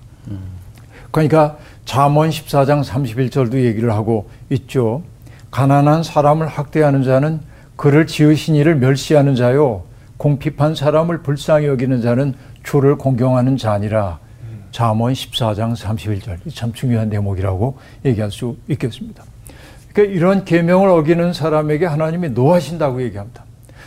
그러니까 1.11 1.57
잠언 1.87 2.29
14장 2.29 2.85
31절도 2.85 3.55
얘기를 3.65 3.93
하고 3.93 4.29
있죠. 4.51 5.03
가난한 5.51 6.03
사람을 6.03 6.47
학대하는 6.47 7.05
자는 7.05 7.41
그를 7.77 8.07
지으신 8.07 8.55
이를 8.55 8.77
멸시하는 8.77 9.35
자요. 9.35 9.85
공핍한 10.19 10.75
사람을 10.75 11.23
불쌍히 11.23 11.67
여기는 11.67 12.03
자는 12.03 12.35
주를 12.63 12.97
공경하는 12.97 13.57
자니라. 13.57 14.19
잠언 14.73 15.15
14장 15.15 15.75
31절. 15.75 16.39
이참 16.45 16.75
중요한 16.75 17.09
대목이라고 17.09 17.79
얘기할 18.05 18.31
수 18.31 18.57
있겠습니다. 18.69 19.25
그러니까 19.93 20.15
이런 20.15 20.45
계명을 20.45 20.91
어기는 20.91 21.33
사람에게 21.33 21.87
하나님이 21.87 22.31
노하신다고 22.31 23.03
얘기합니다. 23.03 23.46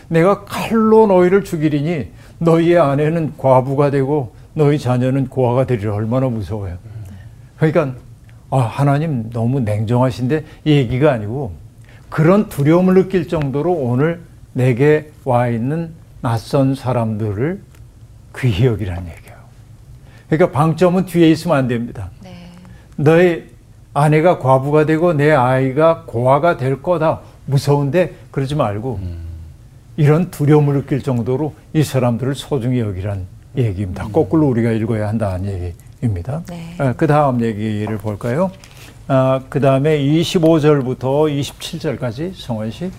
내가 0.10 0.44
칼로 0.44 1.08
너희를 1.08 1.44
죽이리니 1.44 2.08
너희의 2.40 2.80
아내는 2.80 3.34
과부가 3.38 3.92
되고 3.92 4.34
너희 4.54 4.78
자녀는 4.78 5.28
고아가 5.28 5.66
되리라 5.66 5.94
얼마나 5.94 6.28
무서워요. 6.28 6.78
그러니까 7.58 7.94
아, 8.50 8.58
하나님 8.58 9.30
너무 9.30 9.60
냉정하신데 9.60 10.44
이 10.66 10.72
얘기가 10.72 11.12
아니고 11.12 11.54
그런 12.10 12.50
두려움을 12.50 12.96
느낄 12.96 13.28
정도로 13.28 13.72
오늘 13.72 14.22
내게 14.54 15.12
와 15.24 15.48
있는 15.48 15.92
낯선 16.22 16.74
사람들을 16.76 17.62
귀히 18.38 18.66
여기라는 18.66 19.04
얘기예요. 19.04 19.38
그러니까 20.30 20.52
방점은 20.52 21.06
뒤에 21.06 21.30
있으면 21.30 21.58
안 21.58 21.68
됩니다. 21.68 22.10
너의 22.96 23.46
아내가 23.94 24.40
과부가 24.40 24.86
되고 24.86 25.14
내 25.14 25.32
아이가 25.32 26.04
고아가 26.06 26.58
될 26.58 26.82
거다. 26.82 27.22
무서운데 27.46 28.16
그러지 28.32 28.56
말고 28.56 29.00
이런 30.00 30.32
두려움을 30.32 30.76
느낄 30.76 31.02
정도로 31.02 31.54
이 31.74 31.84
사람들을 31.84 32.34
소중히 32.34 32.80
여기란 32.80 33.28
얘기입니다. 33.58 34.08
거꾸로 34.08 34.48
우리가 34.48 34.72
읽어야 34.72 35.10
한다는 35.10 35.76
얘기입니다. 36.02 36.42
네. 36.48 36.94
그 36.96 37.06
다음 37.06 37.44
얘기를 37.44 37.98
볼까요? 37.98 38.50
아, 39.10 39.42
그 39.50 39.60
다음에 39.60 40.00
25절부터 40.00 41.28
27절까지 41.42 42.32
성원 42.34 42.72
씨. 42.72 42.90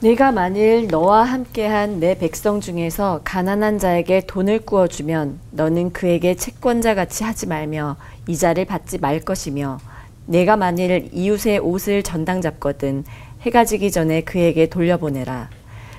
내가 0.00 0.30
만일 0.30 0.88
너와 0.88 1.22
함께한 1.22 2.00
내 2.00 2.18
백성 2.18 2.60
중에서 2.60 3.22
가난한 3.24 3.78
자에게 3.78 4.26
돈을 4.26 4.66
구워주면 4.66 5.38
너는 5.52 5.94
그에게 5.94 6.34
채권자 6.34 6.94
같이 6.94 7.24
하지 7.24 7.46
말며 7.46 7.96
이자를 8.26 8.66
받지 8.66 8.98
말 8.98 9.20
것이며 9.20 9.78
내가 10.26 10.58
만일 10.58 11.08
이웃의 11.14 11.60
옷을 11.60 12.02
전당 12.02 12.42
잡거든 12.42 13.04
해가 13.42 13.64
지기 13.64 13.90
전에 13.90 14.22
그에게 14.22 14.68
돌려보내라. 14.68 15.48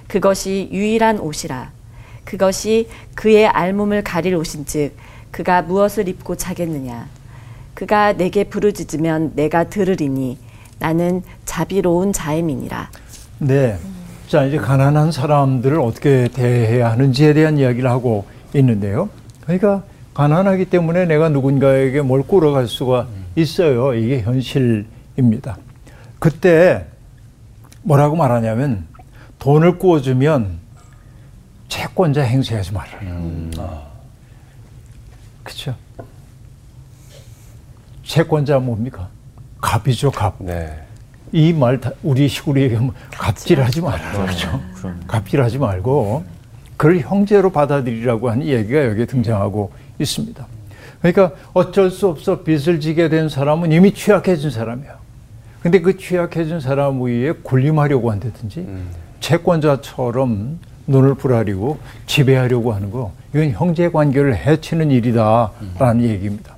그것이 0.08 0.70
유일한 0.72 1.20
옷이라. 1.20 1.72
그것이 2.26 2.88
그의 3.16 3.48
알몸을 3.48 4.04
가릴 4.04 4.36
옷인즉 4.36 4.96
그가 5.32 5.62
무엇을 5.62 6.08
입고 6.08 6.36
자겠느냐. 6.36 7.08
그가 7.74 8.14
내게 8.14 8.44
부르짖으면 8.44 9.34
내가 9.36 9.66
들으리니 9.66 10.38
나는 10.80 11.24
자비로운 11.46 12.12
자임이니라. 12.12 12.90
네. 13.40 13.78
자, 14.28 14.44
이제 14.44 14.58
가난한 14.58 15.12
사람들을 15.12 15.80
어떻게 15.80 16.28
대해야 16.28 16.92
하는지에 16.92 17.34
대한 17.34 17.58
이야기를 17.58 17.90
하고 17.90 18.26
있는데요. 18.54 19.10
그러니까 19.42 19.84
가난하기 20.14 20.66
때문에 20.66 21.06
내가 21.06 21.30
누군가에게 21.30 22.02
뭘 22.02 22.22
꾸러갈 22.24 22.68
수가 22.68 23.08
있어요. 23.36 23.94
이게 23.94 24.22
현실입니다. 24.22 25.58
그때 26.20 26.86
뭐라고 27.90 28.16
말하냐면 28.16 28.86
돈을 29.40 29.80
꾸어주면 29.80 30.60
채권자 31.70 32.22
행세하지 32.22 32.72
말아라. 32.72 33.90
그렇죠. 35.42 35.76
채권자 38.04 38.60
뭡니까? 38.60 39.10
갑이죠, 39.60 40.12
갑. 40.12 40.36
네. 40.38 40.84
이말 41.32 41.82
우리 42.04 42.28
시골에 42.28 42.62
얘기하면 42.64 42.94
갑질하지 43.10 43.82
말아라. 43.82 44.24
그렇죠. 44.24 44.62
갑질하지 45.08 45.58
말고 45.58 46.26
그걸 46.78 47.00
형제로 47.00 47.52
받아들이라고 47.52 48.30
하는 48.30 48.46
얘기가 48.46 48.86
여기에 48.86 49.08
등장하고 49.08 49.72
있습니다. 49.98 50.46
그러니까 51.02 51.32
어쩔 51.54 51.90
수 51.90 52.08
없어 52.08 52.44
빚을 52.44 52.82
지게 52.82 53.10
된 53.10 53.30
사람은 53.30 53.72
이미 53.72 53.96
취약해진 53.96 54.52
사람이야. 54.52 54.99
근데 55.62 55.82
그 55.82 55.98
취약해진 55.98 56.60
사람 56.60 57.02
위에 57.02 57.32
군림하려고 57.44 58.12
한다든지 58.12 58.68
채권자처럼 59.20 60.60
눈을 60.88 61.16
부라리고 61.16 61.78
지배하려고 62.08 62.74
하는 62.74 62.90
거 62.92 63.12
이건 63.34 63.52
형제 63.52 63.90
관계를 63.90 64.36
해치는 64.36 64.90
일이다라는 64.92 66.04
얘기입니다. 66.04 66.56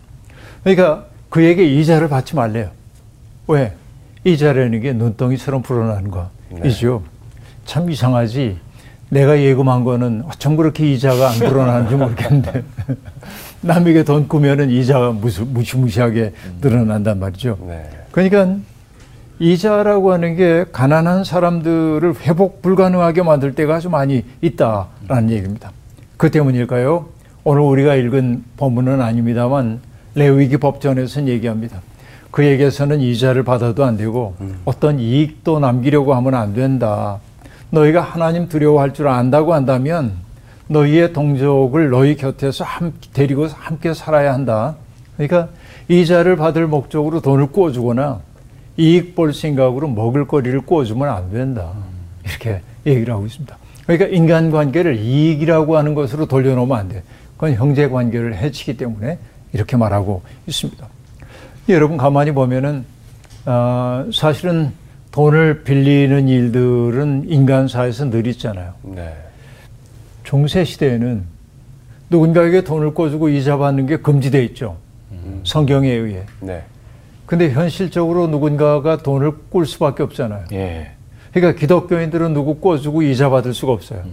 그러니까 0.63 1.05
그에게 1.29 1.65
이자를 1.65 2.09
받지 2.09 2.35
말래요. 2.35 2.69
왜? 3.47 3.73
이자라는 4.23 4.79
게 4.81 4.93
눈덩이처럼 4.93 5.63
불어나는 5.63 6.11
거이죠. 6.11 7.03
참 7.65 7.89
이상하지. 7.89 8.57
내가 9.09 9.41
예금한 9.41 9.83
거는 9.83 10.23
어쩜 10.27 10.55
그렇게 10.55 10.89
이자가 10.93 11.31
안 11.31 11.39
불어나는지 11.39 11.95
모르겠는데 11.95 12.63
남에게 13.59 14.03
돈 14.03 14.27
꾸면은 14.29 14.69
이자가 14.69 15.11
무시, 15.11 15.41
무시무시하게 15.41 16.31
늘어난단 16.61 17.19
말이죠. 17.19 17.57
네. 17.67 17.89
그러니까 18.11 18.55
이자라고 19.41 20.13
하는 20.13 20.35
게 20.35 20.65
가난한 20.71 21.23
사람들을 21.23 22.13
회복 22.21 22.61
불가능하게 22.61 23.23
만들 23.23 23.55
때가 23.55 23.77
아주 23.77 23.89
많이 23.89 24.23
있다라는 24.41 25.31
얘기입니다. 25.31 25.71
그 26.15 26.29
때문일까요? 26.29 27.07
오늘 27.43 27.63
우리가 27.63 27.95
읽은 27.95 28.43
본문은 28.57 29.01
아닙니다만 29.01 29.79
레위기 30.13 30.57
법전에서는 30.57 31.27
얘기합니다. 31.27 31.81
그에게서는 32.29 33.01
이자를 33.01 33.41
받아도 33.41 33.83
안 33.83 33.97
되고 33.97 34.35
어떤 34.63 34.99
이익도 34.99 35.59
남기려고 35.59 36.13
하면 36.13 36.35
안 36.35 36.53
된다. 36.53 37.17
너희가 37.71 38.01
하나님 38.01 38.47
두려워할 38.47 38.93
줄 38.93 39.07
안다고 39.07 39.55
한다면 39.55 40.17
너희의 40.67 41.13
동족을 41.13 41.89
너희 41.89 42.15
곁에서 42.15 42.63
함, 42.63 42.93
데리고 43.11 43.47
함께 43.47 43.95
살아야 43.95 44.35
한다. 44.35 44.75
그러니까 45.17 45.49
이자를 45.87 46.35
받을 46.35 46.67
목적으로 46.67 47.21
돈을 47.21 47.47
꾸어주거나 47.47 48.19
이익 48.77 49.15
볼 49.15 49.33
생각으로 49.33 49.87
먹을거리를 49.87 50.61
꾸어주면 50.61 51.09
안 51.09 51.31
된다. 51.31 51.73
이렇게 52.25 52.61
얘기를 52.85 53.13
하고 53.13 53.25
있습니다. 53.25 53.57
그러니까 53.85 54.07
인간관계를 54.07 54.97
이익이라고 54.97 55.77
하는 55.77 55.93
것으로 55.93 56.25
돌려놓으면 56.25 56.77
안 56.77 56.89
돼. 56.89 57.03
그건 57.35 57.55
형제관계를 57.55 58.37
해치기 58.37 58.77
때문에 58.77 59.17
이렇게 59.53 59.75
말하고 59.75 60.21
있습니다. 60.47 60.87
여러분 61.69 61.97
가만히 61.97 62.31
보면은 62.31 62.85
어, 63.45 64.05
사실은 64.13 64.71
돈을 65.11 65.63
빌리는 65.63 66.27
일들은 66.27 67.25
인간사에서 67.27 68.09
늘 68.09 68.27
있잖아요. 68.27 68.73
네. 68.83 69.13
중세 70.23 70.63
시대에는 70.63 71.23
누군가에게 72.09 72.63
돈을 72.63 72.93
꿔주고 72.93 73.29
이자 73.29 73.57
받는 73.57 73.87
게 73.87 73.97
금지돼 73.97 74.43
있죠. 74.45 74.77
성경에 75.43 75.89
의해. 75.89 76.23
네. 76.39 76.63
근데 77.31 77.49
현실적으로 77.49 78.27
누군가가 78.27 78.97
돈을 78.97 79.31
꿀 79.49 79.65
수밖에 79.65 80.03
없잖아요. 80.03 80.47
예. 80.51 80.91
그러니까 81.31 81.57
기독교인들은 81.57 82.33
누구 82.33 82.55
꿔주고 82.55 83.03
이자 83.03 83.29
받을 83.29 83.53
수가 83.53 83.71
없어요. 83.71 84.03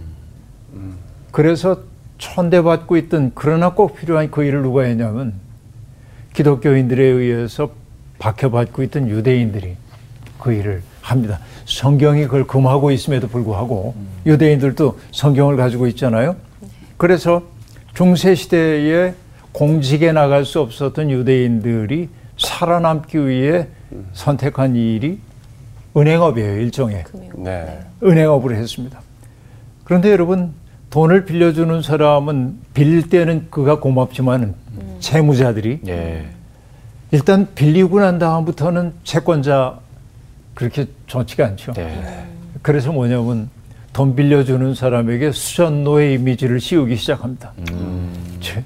그래서 1.29 1.81
천대받고 2.17 2.95
있던 2.95 3.33
그러나 3.35 3.73
꼭 3.73 3.97
필요한 3.97 4.31
그 4.31 4.45
일을 4.45 4.61
누가 4.61 4.83
했냐면 4.83 5.33
기독교인들에 6.33 7.03
의해서 7.03 7.71
박해받고 8.19 8.83
있던 8.83 9.09
유대인들이 9.09 9.75
그 10.39 10.53
일을 10.53 10.81
합니다. 11.01 11.39
성경이 11.65 12.23
그걸 12.23 12.47
금하고 12.47 12.89
있음에도 12.91 13.27
불구하고 13.27 13.95
유대인들도 14.27 14.97
성경을 15.11 15.57
가지고 15.57 15.87
있잖아요. 15.87 16.37
그래서 16.95 17.43
중세 17.93 18.33
시대에 18.33 19.13
공직에 19.51 20.13
나갈 20.13 20.45
수 20.45 20.61
없었던 20.61 21.11
유대인들이 21.11 22.18
살아남기 22.39 23.27
위해 23.27 23.67
선택한 24.13 24.75
일이 24.75 25.19
은행업이에요, 25.95 26.61
일종의. 26.61 27.03
네. 27.35 27.79
은행업을 28.01 28.55
했습니다. 28.55 28.99
그런데 29.83 30.11
여러분 30.11 30.53
돈을 30.89 31.25
빌려주는 31.25 31.81
사람은 31.81 32.57
빌릴 32.73 33.09
때는 33.09 33.47
그가 33.49 33.79
고맙지만 33.79 34.55
채무자들이 34.99 35.81
예. 35.87 36.25
일단 37.11 37.47
빌리고 37.55 37.99
난 37.99 38.19
다음부터는 38.19 38.93
채권자 39.03 39.79
그렇게 40.53 40.87
좋지가 41.07 41.45
않죠. 41.45 41.73
네. 41.73 42.25
그래서 42.61 42.91
뭐냐면 42.91 43.49
돈 43.93 44.15
빌려주는 44.15 44.75
사람에게 44.75 45.31
수전노의 45.31 46.15
이미지를 46.15 46.59
씌우기 46.59 46.95
시작합니다. 46.95 47.53
저 48.39 48.61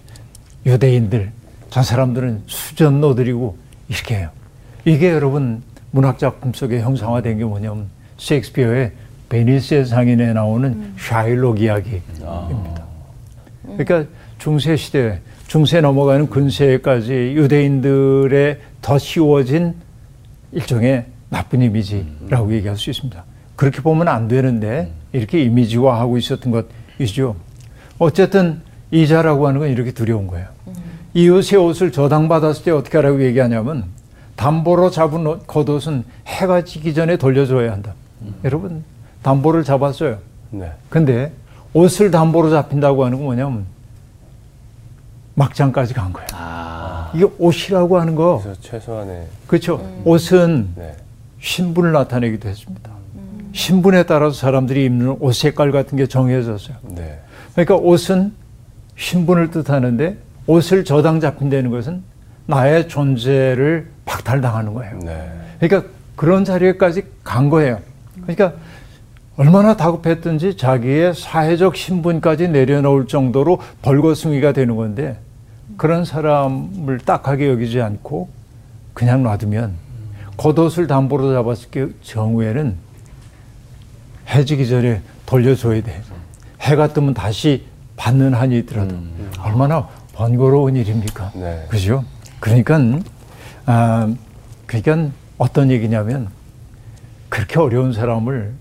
유대인들, 0.66 1.32
저 1.70 1.82
사람들은 1.82 2.44
수전노들이고 2.48 3.63
이렇게 3.90 4.16
해요. 4.16 4.30
이게 4.86 5.12
여러분 5.12 5.62
문학 5.92 6.20
작품 6.20 6.54
속에 6.54 6.82
형상화된 6.82 7.38
게 7.38 7.44
뭐냐면 7.44 7.88
셰익스피어의 8.18 8.92
베니스의 9.30 9.86
상인에 9.86 10.34
나오는 10.34 10.94
샤일록 11.00 11.62
이야기입니다. 11.62 12.84
그러니까 13.64 14.06
중세 14.38 14.76
시대, 14.76 15.22
중세 15.48 15.82
넘어가는 15.82 16.30
근세까지 16.30 17.34
유대인들의 17.36 18.60
더 18.82 18.98
씌워진 18.98 19.76
일종의 20.52 21.06
나쁜 21.30 21.62
이미지라고 21.62 22.54
얘기할 22.54 22.78
수 22.78 22.90
있습니다. 22.90 23.24
그렇게 23.56 23.82
보면 23.82 24.08
안 24.08 24.28
되는데 24.28 24.92
이렇게 25.14 25.42
이미지화하고 25.44 26.18
있었던 26.18 26.66
것이죠. 27.00 27.36
어쨌든 27.98 28.62
이자라고 28.92 29.48
하는 29.48 29.60
건 29.60 29.70
이렇게 29.70 29.92
두려운 29.92 30.28
거예요. 30.28 30.48
이웃의 31.14 31.60
옷을 31.60 31.92
저당받았을 31.92 32.64
때 32.64 32.72
어떻게 32.72 32.98
하라고 32.98 33.24
얘기하냐면 33.24 33.86
담보로 34.36 34.90
잡은 34.90 35.26
옷, 35.28 35.46
겉옷은 35.48 36.04
해가 36.26 36.64
지기 36.64 36.94
전에 36.94 37.18
돌려줘야 37.18 37.72
한다. 37.72 37.94
여러분 38.44 38.84
담보를 39.22 39.64
잡았어요. 39.64 40.18
네. 40.50 40.72
근데 40.90 41.32
옷을 41.74 42.12
담보로 42.12 42.50
잡힌다고 42.50 43.06
하는 43.06 43.18
건 43.18 43.26
뭐냐면 43.26 43.66
막장까지 45.36 45.94
간 45.94 46.14
거예요. 46.14 46.28
아. 46.34 47.12
이게 47.14 47.26
옷이라고 47.38 48.00
하는 48.00 48.16
거 48.16 48.40
그래서 48.44 48.60
최소한의 48.62 49.28
그렇죠. 49.48 49.88
옷은 50.04 50.70
네. 50.76 50.96
신분을 51.40 51.92
나타내기도 51.92 52.50
했습니다. 52.50 52.92
신분에 53.52 54.04
따라서 54.04 54.36
사람들이 54.36 54.84
입는 54.86 55.18
옷 55.20 55.34
색깔 55.34 55.72
같은 55.72 55.98
게 55.98 56.08
정해졌어요. 56.08 56.78
네. 56.82 57.20
그러니까 57.54 57.76
옷은 57.76 58.34
신분을 58.98 59.52
뜻하는데 59.52 60.18
옷을 60.48 60.84
저당 60.84 61.20
잡힌다는 61.20 61.70
것은 61.70 62.04
나의 62.46 62.88
존재를 62.88 63.88
박탈당하는 64.06 64.74
거예요. 64.74 65.00
네. 65.00 65.32
그러니까 65.60 65.90
그런 66.16 66.44
자리에까지 66.46 67.04
간 67.24 67.50
거예요. 67.50 67.80
그러니까 68.22 68.54
얼마나 69.36 69.76
다급했든지 69.76 70.58
자기의 70.58 71.16
사회적 71.16 71.76
신분까지 71.76 72.50
내려놓을 72.50 73.08
정도로 73.08 73.60
벌거숭이가 73.82 74.52
되는 74.52 74.76
건데 74.76 75.18
그런 75.78 76.06
사람을 76.06 77.00
딱하게 77.00 77.50
여기지 77.50 77.82
않고 77.82 78.30
그냥 78.94 79.24
놔두면 79.24 79.74
겉옷을 80.38 80.88
담보로 80.88 81.34
잡았을 81.34 81.94
경우에는 82.04 82.76
해지기 84.30 84.68
전에 84.68 85.02
돌려줘야 85.26 85.82
돼. 85.82 86.02
해가 86.62 86.90
뜨면 86.90 87.14
다시 87.14 87.66
받는 87.98 88.34
한이 88.34 88.60
있더라도 88.60 88.96
얼마나 89.44 89.88
번거로운 90.14 90.76
일입니까? 90.76 91.32
네. 91.36 91.66
그죠? 91.70 92.04
그러니까 92.40 92.80
아 93.66 94.14
그러니까 94.66 95.12
어떤 95.38 95.72
얘기냐면 95.72 96.30
그렇게 97.30 97.60
어려운 97.60 97.94
사람을 97.94 98.54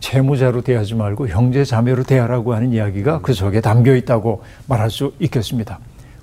채무자로 0.00 0.60
대하지 0.60 0.94
말고 0.94 1.28
형제 1.28 1.64
자매로 1.64 2.02
대하라고 2.02 2.54
하는 2.54 2.72
이야기가 2.72 3.20
그 3.22 3.32
속에 3.32 3.62
담겨 3.62 3.94
있다고 3.96 4.42
말할 4.66 4.90
수 4.90 5.14
있겠습니다. 5.18 5.78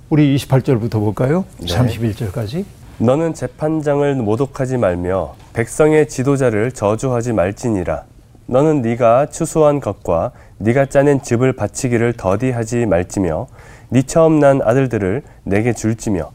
우리 0.08 0.36
28절부터 0.36 0.92
볼까요? 0.92 1.44
네. 1.58 1.66
31절까지. 1.66 2.64
너는 2.98 3.34
재판장을 3.34 4.14
모독하지 4.14 4.76
말며 4.76 5.34
백성의 5.54 6.08
지도자를 6.08 6.70
저주하지 6.70 7.32
말지니라. 7.32 8.04
너는 8.46 8.82
네가 8.82 9.26
추수한 9.30 9.80
것과 9.80 10.30
네가 10.58 10.86
짜낸 10.86 11.20
즙을 11.20 11.54
바치기를 11.54 12.12
더디하지 12.12 12.86
말지며 12.86 13.48
네 13.92 14.00
처음 14.02 14.40
난 14.40 14.62
아들들을 14.62 15.22
내게 15.44 15.74
줄지며 15.74 16.30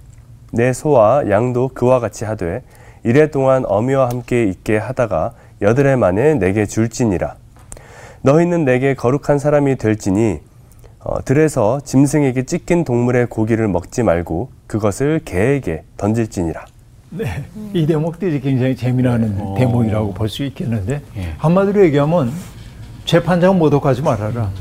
내 0.54 0.74
소와 0.74 1.28
양도 1.32 1.70
그와 1.70 2.00
같이 2.00 2.24
하되 2.24 2.62
이래 3.04 3.32
동안 3.32 3.64
어미와 3.66 4.10
함께 4.10 4.44
있게 4.44 4.78
하다가 4.78 5.34
여드레 5.64 5.96
만에 5.96 6.36
내게 6.36 6.68
줄지니라 6.68 7.36
너희는 8.22 8.64
내게 8.64 8.94
거룩한 8.94 9.40
사람이 9.40 9.78
될지니 9.78 10.40
어, 11.00 11.24
들에서 11.26 11.80
짐승에게 11.80 12.44
찢긴 12.44 12.84
동물의 12.84 13.26
고기를 13.26 13.68
먹지 13.68 14.04
말고 14.04 14.52
그것을 14.68 15.22
개에게 15.26 15.84
던질지니라 15.98 16.64
네, 17.10 17.26
이 17.74 17.88
대목들이 17.88 18.40
굉장히 18.40 18.76
재미나는 18.76 19.56
대목이라고 19.56 20.14
볼 20.14 20.30
수 20.30 20.44
있겠는데 20.44 21.02
예. 21.18 21.34
한마디로 21.40 21.84
얘기하면 21.86 22.32
재판장 23.06 23.58
모독하지 23.58 24.02
말아라. 24.02 24.52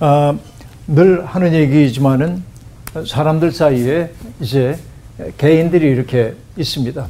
아, 0.00 0.34
늘 0.88 1.24
하는 1.24 1.52
얘기지만은 1.52 2.42
사람들 3.06 3.52
사이에 3.52 4.10
이제 4.40 4.78
개인들이 5.38 5.86
이렇게 5.86 6.34
있습니다. 6.56 7.06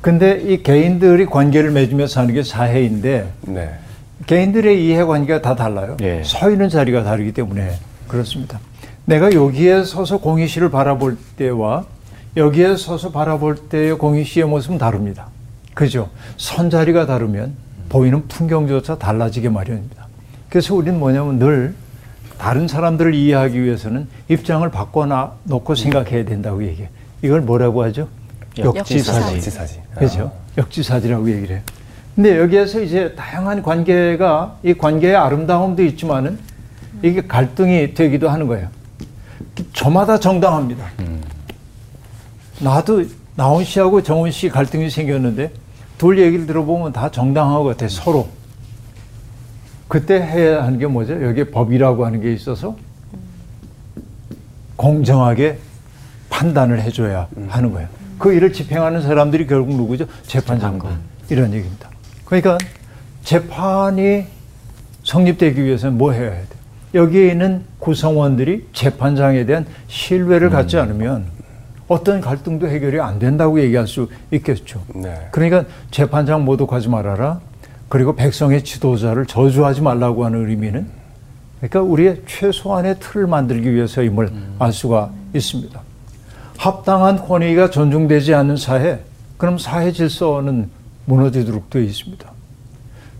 근데 0.00 0.40
이 0.40 0.62
개인들이 0.62 1.26
관계를 1.26 1.70
맺으며 1.72 2.06
사는 2.06 2.32
게 2.32 2.42
사회인데 2.42 3.32
네. 3.42 3.70
개인들의 4.26 4.84
이해관계가 4.84 5.42
다 5.42 5.54
달라요. 5.54 5.96
예. 6.00 6.22
서 6.24 6.50
있는 6.50 6.68
자리가 6.68 7.02
다르기 7.04 7.32
때문에 7.32 7.72
그렇습니다. 8.08 8.60
내가 9.04 9.32
여기에 9.32 9.84
서서 9.84 10.18
공희 10.18 10.48
씨를 10.48 10.70
바라볼 10.70 11.16
때와 11.36 11.84
여기에 12.36 12.76
서서 12.76 13.10
바라볼 13.10 13.68
때의 13.68 13.98
공희 13.98 14.24
씨의 14.24 14.46
모습은 14.46 14.78
다릅니다. 14.78 15.28
그죠? 15.74 16.08
선 16.36 16.70
자리가 16.70 17.06
다르면 17.06 17.54
보이는 17.88 18.26
풍경조차 18.28 18.98
달라지게 18.98 19.48
마련입니다. 19.48 20.06
그래서 20.48 20.74
우리는 20.74 20.98
뭐냐면 20.98 21.38
늘 21.38 21.74
다른 22.38 22.68
사람들을 22.68 23.14
이해하기 23.14 23.62
위해서는 23.62 24.08
입장을 24.28 24.68
바꿔 24.70 25.06
놓고 25.44 25.74
생각해야 25.74 26.24
된다고 26.24 26.62
얘기해요. 26.64 26.88
이걸 27.22 27.40
뭐라고 27.40 27.82
하죠? 27.84 28.08
역지사지. 28.58 29.34
역지사지. 29.34 29.80
그죠? 29.96 30.32
역지사지라고 30.56 31.30
얘기를 31.30 31.56
해요. 31.56 31.62
근데 32.14 32.38
여기에서 32.38 32.80
이제 32.80 33.14
다양한 33.14 33.62
관계가 33.62 34.58
이 34.62 34.74
관계의 34.74 35.16
아름다움도 35.16 35.82
있지만은 35.84 36.38
이게 37.02 37.20
갈등이 37.26 37.94
되기도 37.94 38.28
하는 38.30 38.46
거예요. 38.46 38.68
저마다 39.74 40.18
정당합니다. 40.18 40.86
나도 42.60 43.04
나온 43.34 43.64
씨하고 43.64 44.02
정훈 44.02 44.30
씨 44.30 44.48
갈등이 44.48 44.88
생겼는데 44.88 45.52
둘 45.98 46.18
얘기를 46.18 46.46
들어보면 46.46 46.92
다 46.92 47.10
정당한 47.10 47.62
것 47.62 47.64
같아 47.64 47.88
서로. 47.88 48.28
그때 49.88 50.20
해야 50.20 50.64
하는 50.64 50.78
게 50.78 50.86
뭐죠? 50.86 51.22
여기에 51.22 51.50
법이라고 51.50 52.04
하는 52.04 52.20
게 52.20 52.32
있어서 52.32 52.76
공정하게 54.76 55.58
판단을 56.28 56.82
해줘야 56.82 57.28
하는 57.48 57.72
거예요. 57.72 57.88
그 58.18 58.32
일을 58.32 58.52
집행하는 58.52 59.02
사람들이 59.02 59.46
결국 59.46 59.74
누구죠? 59.76 60.06
재판장관. 60.26 60.98
이런 61.30 61.52
얘기입니다. 61.52 61.88
그러니까 62.24 62.58
재판이 63.22 64.26
성립되기 65.04 65.62
위해서는 65.62 65.96
뭐 65.96 66.12
해야 66.12 66.30
돼? 66.30 66.46
여기에 66.94 67.28
있는 67.30 67.64
구성원들이 67.78 68.68
재판장에 68.72 69.44
대한 69.44 69.66
신뢰를 69.88 70.50
갖지 70.50 70.78
않으면 70.78 71.26
어떤 71.88 72.20
갈등도 72.20 72.68
해결이 72.68 73.00
안 73.00 73.18
된다고 73.18 73.60
얘기할 73.60 73.86
수 73.86 74.08
있겠죠. 74.32 74.82
네. 74.94 75.28
그러니까 75.30 75.64
재판장 75.90 76.44
모독하지 76.44 76.88
말아라. 76.88 77.40
그리고 77.88 78.16
백성의 78.16 78.64
지도자를 78.64 79.26
저주하지 79.26 79.82
말라고 79.82 80.24
하는 80.24 80.48
의미는 80.48 80.88
그러니까 81.58 81.82
우리의 81.82 82.22
최소한의 82.26 82.96
틀을 83.00 83.26
만들기 83.26 83.72
위해서 83.72 84.02
임을 84.02 84.30
알 84.58 84.72
수가 84.72 85.10
있습니다. 85.34 85.80
합당한 86.58 87.16
권위가 87.16 87.70
존중되지 87.70 88.34
않는 88.34 88.56
사회, 88.56 89.00
그럼 89.36 89.58
사회 89.58 89.92
질서는 89.92 90.68
무너지도록 91.04 91.70
되어 91.70 91.82
있습니다. 91.82 92.30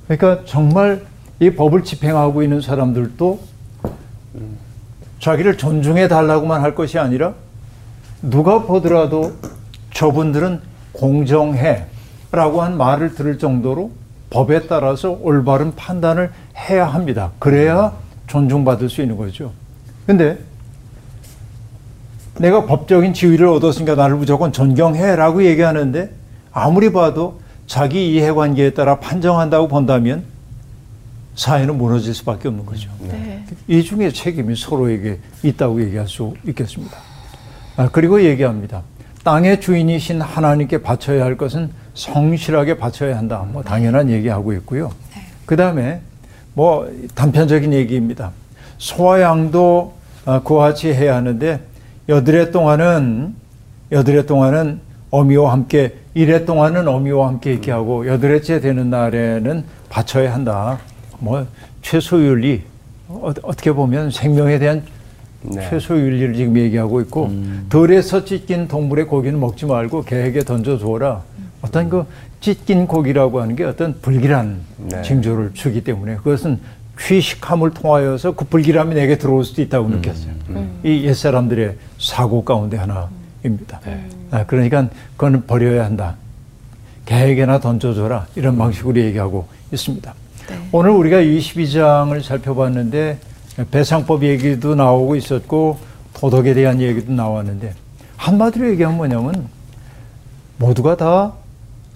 그러니까 0.07 0.45
정말 0.45 1.05
이 1.41 1.51
법을 1.51 1.85
집행하고 1.85 2.43
있는 2.43 2.61
사람들도 2.61 3.41
자기를 5.21 5.57
존중해 5.57 6.09
달라고만 6.09 6.61
할 6.61 6.75
것이 6.75 6.99
아니라 6.99 7.35
누가 8.23 8.63
보더라도 8.63 9.33
저분들은 9.93 10.61
공정해 10.93 11.87
라고 12.33 12.63
한 12.63 12.77
말을 12.77 13.15
들을 13.15 13.39
정도로 13.39 13.91
법에 14.37 14.67
따라서 14.67 15.19
올바른 15.23 15.75
판단을 15.75 16.31
해야 16.59 16.87
합니다. 16.87 17.33
그래야 17.39 17.95
존중받을 18.27 18.91
수 18.91 19.01
있는 19.01 19.17
거죠. 19.17 19.53
근데 20.07 20.39
내가 22.39 22.67
법적인 22.67 23.15
지위를 23.15 23.47
얻었으니까 23.47 23.95
나를 23.95 24.17
무조건 24.17 24.53
존경해라고 24.53 25.47
얘기하는데 25.47 26.11
아무리 26.53 26.93
봐도 26.93 27.41
자기 27.67 28.13
이해관계에 28.13 28.75
따라 28.75 29.01
판정한다고 29.01 29.69
본다면 29.69 30.25
사회는 31.35 31.79
무너질 31.79 32.13
수밖에 32.13 32.49
없는 32.49 32.67
거죠. 32.67 32.91
이 33.69 33.83
중에 33.83 34.11
책임이 34.11 34.55
서로에게 34.55 35.19
있다고 35.45 35.83
얘기할 35.83 36.07
수 36.09 36.35
있겠습니다. 36.47 36.99
아, 37.79 37.89
그리고 37.91 38.23
얘기합니다. 38.23 38.83
땅의 39.25 39.63
주인이신 39.63 40.21
하나님께 40.21 40.83
바쳐야 40.83 41.25
할 41.25 41.39
것은 41.39 41.71
성실하게 41.97 42.77
바쳐야 42.77 43.17
한다. 43.19 43.45
뭐 43.51 43.63
당연한 43.63 44.11
얘기하고 44.11 44.53
있고요. 44.55 44.93
그 45.47 45.57
다음에 45.57 46.01
뭐 46.55 46.89
단편적인 47.15 47.73
얘기입니다. 47.73 48.31
소와 48.79 49.23
양도 49.23 49.95
아, 50.27 50.41
같이 50.41 50.93
해야 50.93 51.17
하는데 51.17 51.61
여드레 52.09 52.51
동안은 52.51 53.35
여드레 53.91 54.27
동안은 54.27 54.81
어미와 55.11 55.53
함께 55.53 55.95
이래 56.15 56.45
동안은 56.45 56.87
어미와 56.87 57.29
함께 57.29 57.53
이렇게 57.53 57.71
하고 57.71 58.07
여드레째 58.07 58.61
되는 58.61 58.91
날에는 58.91 59.65
바쳐야 59.89 60.35
한다. 60.35 60.79
뭐 61.19 61.47
최소윤리 61.83 62.63
어, 63.09 63.33
어떻게 63.43 63.73
보면 63.73 64.11
생명에 64.11 64.59
대한 64.59 64.83
네. 65.43 65.69
최소윤리를 65.71 66.35
지금 66.35 66.57
얘기하고 66.59 67.01
있고 67.03 67.31
덜에서 67.69 68.25
찢긴 68.25 68.67
동물의 68.69 69.07
고기는 69.07 69.39
먹지 69.39 69.67
말고 69.67 70.03
개에게 70.03 70.41
던져 70.41 70.77
주어라. 70.77 71.23
어떤 71.67 71.89
그 71.89 72.07
찢긴 72.41 72.87
고기라고 72.87 73.41
하는 73.41 73.57
게 73.57 73.65
어떤 73.65 74.01
불길한 74.01 74.61
네. 74.79 75.03
징조를 75.03 75.51
주기 75.55 75.83
때문에 75.83 76.17
그것은 76.17 76.61
취식함을 76.99 77.73
통하여서 77.73 78.33
그 78.33 78.45
불길함이 78.47 78.95
내게 78.95 79.19
들어올 79.19 79.45
수도 79.45 79.61
있다고 79.63 79.89
느꼈어요. 79.89 80.33
이 80.83 81.05
옛사람들의 81.05 81.77
사고 81.99 82.45
가운데 82.45 82.79
하나입니다. 82.79 83.81
아, 84.31 84.47
그러니까 84.47 84.89
그거는 85.13 85.47
버려야 85.47 85.85
한다. 85.85 86.17
개에게나 87.05 87.61
던져줘라. 87.61 88.27
이런 88.35 88.57
방식으로 88.57 88.99
얘기하고 89.01 89.47
있습니다. 89.73 90.15
오늘 90.73 90.91
우리가 90.91 91.19
22장을 91.19 92.23
살펴봤는데 92.23 93.19
배상법 93.71 94.23
얘기도 94.23 94.75
나오고 94.75 95.17
있었고 95.17 95.79
도덕에 96.15 96.55
대한 96.55 96.81
얘기도 96.81 97.13
나왔는데 97.13 97.75
한마디로 98.17 98.71
얘기하면 98.71 98.97
뭐냐면 98.97 99.49
모두가 100.59 100.97
다 100.97 101.35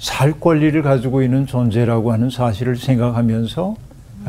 살 0.01 0.41
권리를 0.41 0.83
가지고 0.83 1.23
있는 1.23 1.47
존재라고 1.47 2.11
하는 2.13 2.31
사실을 2.31 2.77
생각하면서 2.77 3.77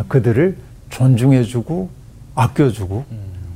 그들을 0.09 0.57
존중해주고 0.89 1.89
아껴주고 2.35 3.05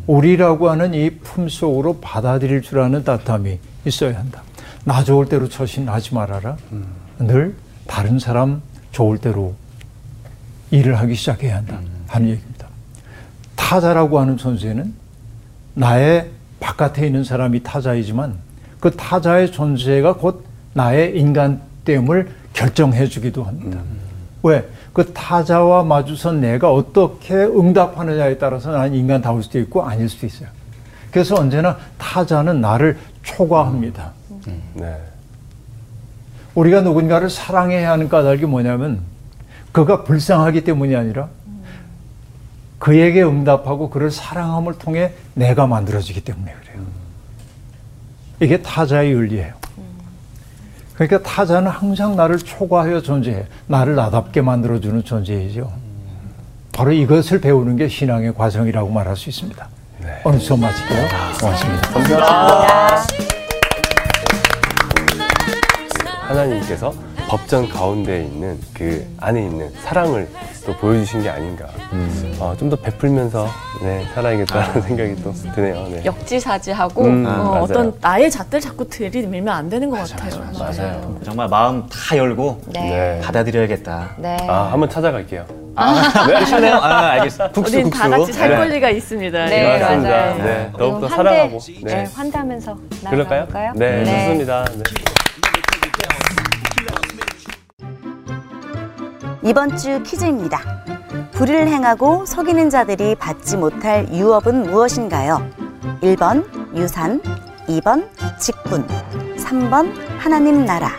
우리라고 0.07 0.69
하는 0.69 0.93
이 0.93 1.09
품속으로 1.09 1.99
받아들일 1.99 2.61
줄 2.61 2.79
아는 2.79 3.03
따뜻함이 3.03 3.59
있어야 3.85 4.17
한다. 4.17 4.41
나 4.85 5.03
좋을 5.03 5.27
대로 5.27 5.49
처신하지 5.49 6.15
말아라. 6.15 6.55
늘 7.19 7.55
다른 7.85 8.17
사람 8.17 8.61
좋을 8.93 9.17
대로 9.17 9.53
일을 10.71 10.97
하기 10.99 11.15
시작해야 11.15 11.57
한다 11.57 11.81
하는 12.07 12.29
얘기입니다. 12.29 12.67
타자라고 13.57 14.19
하는 14.19 14.37
존재는 14.37 14.93
나의 15.73 16.29
바깥에 16.61 17.05
있는 17.05 17.25
사람이 17.25 17.63
타자이지만 17.63 18.35
그 18.79 18.91
타자의 18.91 19.51
존재가 19.51 20.13
곧 20.13 20.45
나의 20.73 21.19
인간 21.19 21.61
됨을 21.85 22.29
결정해 22.53 23.07
주기도 23.07 23.43
합니다. 23.43 23.79
왜? 24.43 24.67
그 24.93 25.13
타자와 25.13 25.83
마주선 25.83 26.41
내가 26.41 26.71
어떻게 26.71 27.33
응답하느냐에 27.33 28.37
따라서 28.37 28.71
나는 28.71 28.93
인간다울 28.93 29.43
수도 29.43 29.59
있고 29.59 29.83
아닐 29.83 30.09
수도 30.09 30.25
있어요. 30.25 30.49
그래서 31.11 31.35
언제나 31.35 31.77
타자는 31.97 32.59
나를 32.59 32.97
초과합니다. 33.23 34.11
네. 34.73 34.97
우리가 36.53 36.81
누군가를 36.81 37.29
사랑해야 37.29 37.91
하는 37.91 38.07
까닭이 38.09 38.45
뭐냐면 38.45 39.01
그가 39.71 40.03
불쌍하기 40.03 40.63
때문이 40.63 40.95
아니라 40.95 41.29
그에게 42.79 43.23
응답하고 43.23 43.89
그를 43.89 44.11
사랑함을 44.11 44.77
통해 44.77 45.13
내가 45.33 45.67
만들어지기 45.67 46.21
때문에 46.21 46.53
그래요. 46.61 46.85
이게 48.39 48.61
타자의 48.61 49.11
윤리예요. 49.11 49.53
그러니까 50.95 51.21
타자는 51.29 51.69
항상 51.69 52.15
나를 52.15 52.37
초과하여 52.37 53.01
존재해. 53.01 53.45
나를 53.67 53.95
나답게 53.95 54.41
만들어주는 54.41 55.03
존재이죠. 55.03 55.71
바로 56.73 56.91
이것을 56.91 57.39
배우는 57.41 57.75
게 57.77 57.87
신앙의 57.87 58.33
과정이라고 58.35 58.89
말할 58.89 59.15
수 59.15 59.29
있습니다. 59.29 59.67
오늘 60.23 60.39
수업 60.39 60.59
마칠게요. 60.59 61.07
고맙습니다. 61.39 63.05
하나님께서 66.27 66.93
법전 67.27 67.69
가운데 67.69 68.21
있는 68.23 68.59
그 68.73 69.05
안에 69.19 69.41
있는 69.41 69.71
사랑을 69.83 70.27
또 70.65 70.73
보여주신 70.75 71.23
게 71.23 71.29
아닌가. 71.29 71.65
어, 72.39 72.55
좀 72.57 72.69
더 72.69 72.75
베풀면서 72.75 73.47
네, 73.81 74.05
살아야겠다는 74.13 74.81
생각이 74.81 75.15
또 75.23 75.31
드네요. 75.53 75.87
네. 75.89 76.01
역지사지하고 76.05 77.03
음, 77.03 77.25
어, 77.25 77.29
맞아요. 77.29 77.63
어떤 77.63 77.93
나의 78.01 78.29
잣들 78.31 78.59
자꾸 78.59 78.87
들이밀면 78.87 79.53
안 79.53 79.69
되는 79.69 79.89
것 79.89 79.97
같아요. 80.09 80.43
맞아요. 80.57 81.19
정말 81.23 81.47
마음 81.47 81.87
다 81.87 82.17
열고 82.17 82.61
네. 82.67 83.19
받아들여야겠다. 83.23 84.15
네. 84.17 84.37
아, 84.47 84.69
한번 84.71 84.89
찾아갈게요. 84.89 85.45
그러시네요. 86.25 86.75
아, 86.75 87.09
알겠습니다. 87.11 87.49
국수, 87.53 87.73
우린 87.75 87.83
국수. 87.89 87.99
다 88.01 88.09
같이 88.09 88.33
살 88.33 88.49
네. 88.49 88.55
권리가 88.55 88.89
있습니다. 88.91 89.45
네, 89.45 89.79
맞습니다. 89.79 90.09
맞아요. 90.09 90.37
네, 90.43 90.71
더욱더 90.77 90.97
그럼 90.99 91.09
사랑하고. 91.09 91.57
환대, 91.59 91.73
네. 91.83 91.95
네, 92.03 92.09
환대하면서? 92.13 92.77
나아갈까요? 93.03 93.73
네, 93.75 94.05
좋습니다. 94.05 94.65
이번 99.45 99.77
주 99.77 100.01
퀴즈입니다. 100.01 100.59
불의를 101.33 101.67
행하고 101.67 102.25
속이는 102.25 102.71
자들이 102.71 103.13
받지 103.13 103.57
못할 103.57 104.11
유업은 104.11 104.71
무엇인가요? 104.71 105.47
1번 106.01 106.43
유산, 106.75 107.21
2번 107.67 108.09
직분, 108.39 108.87
3번 109.37 109.93
하나님 110.17 110.65
나라. 110.65 110.89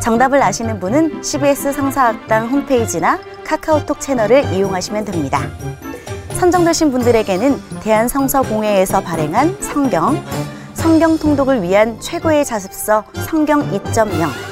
정답을 0.00 0.40
아시는 0.40 0.78
분은 0.78 1.24
CBS 1.24 1.72
성사학당 1.72 2.46
홈페이지나 2.46 3.18
카카오톡 3.44 3.98
채널을 3.98 4.52
이용하시면 4.54 5.04
됩니다. 5.04 5.40
선정되신 6.34 6.92
분들에게는 6.92 7.60
대한성서공회에서 7.80 9.00
발행한 9.00 9.60
성경, 9.60 10.22
성경 10.74 11.18
통독을 11.18 11.60
위한 11.62 11.98
최고의 11.98 12.44
자습서 12.44 13.02
성경 13.26 13.68
2.0, 13.72 14.51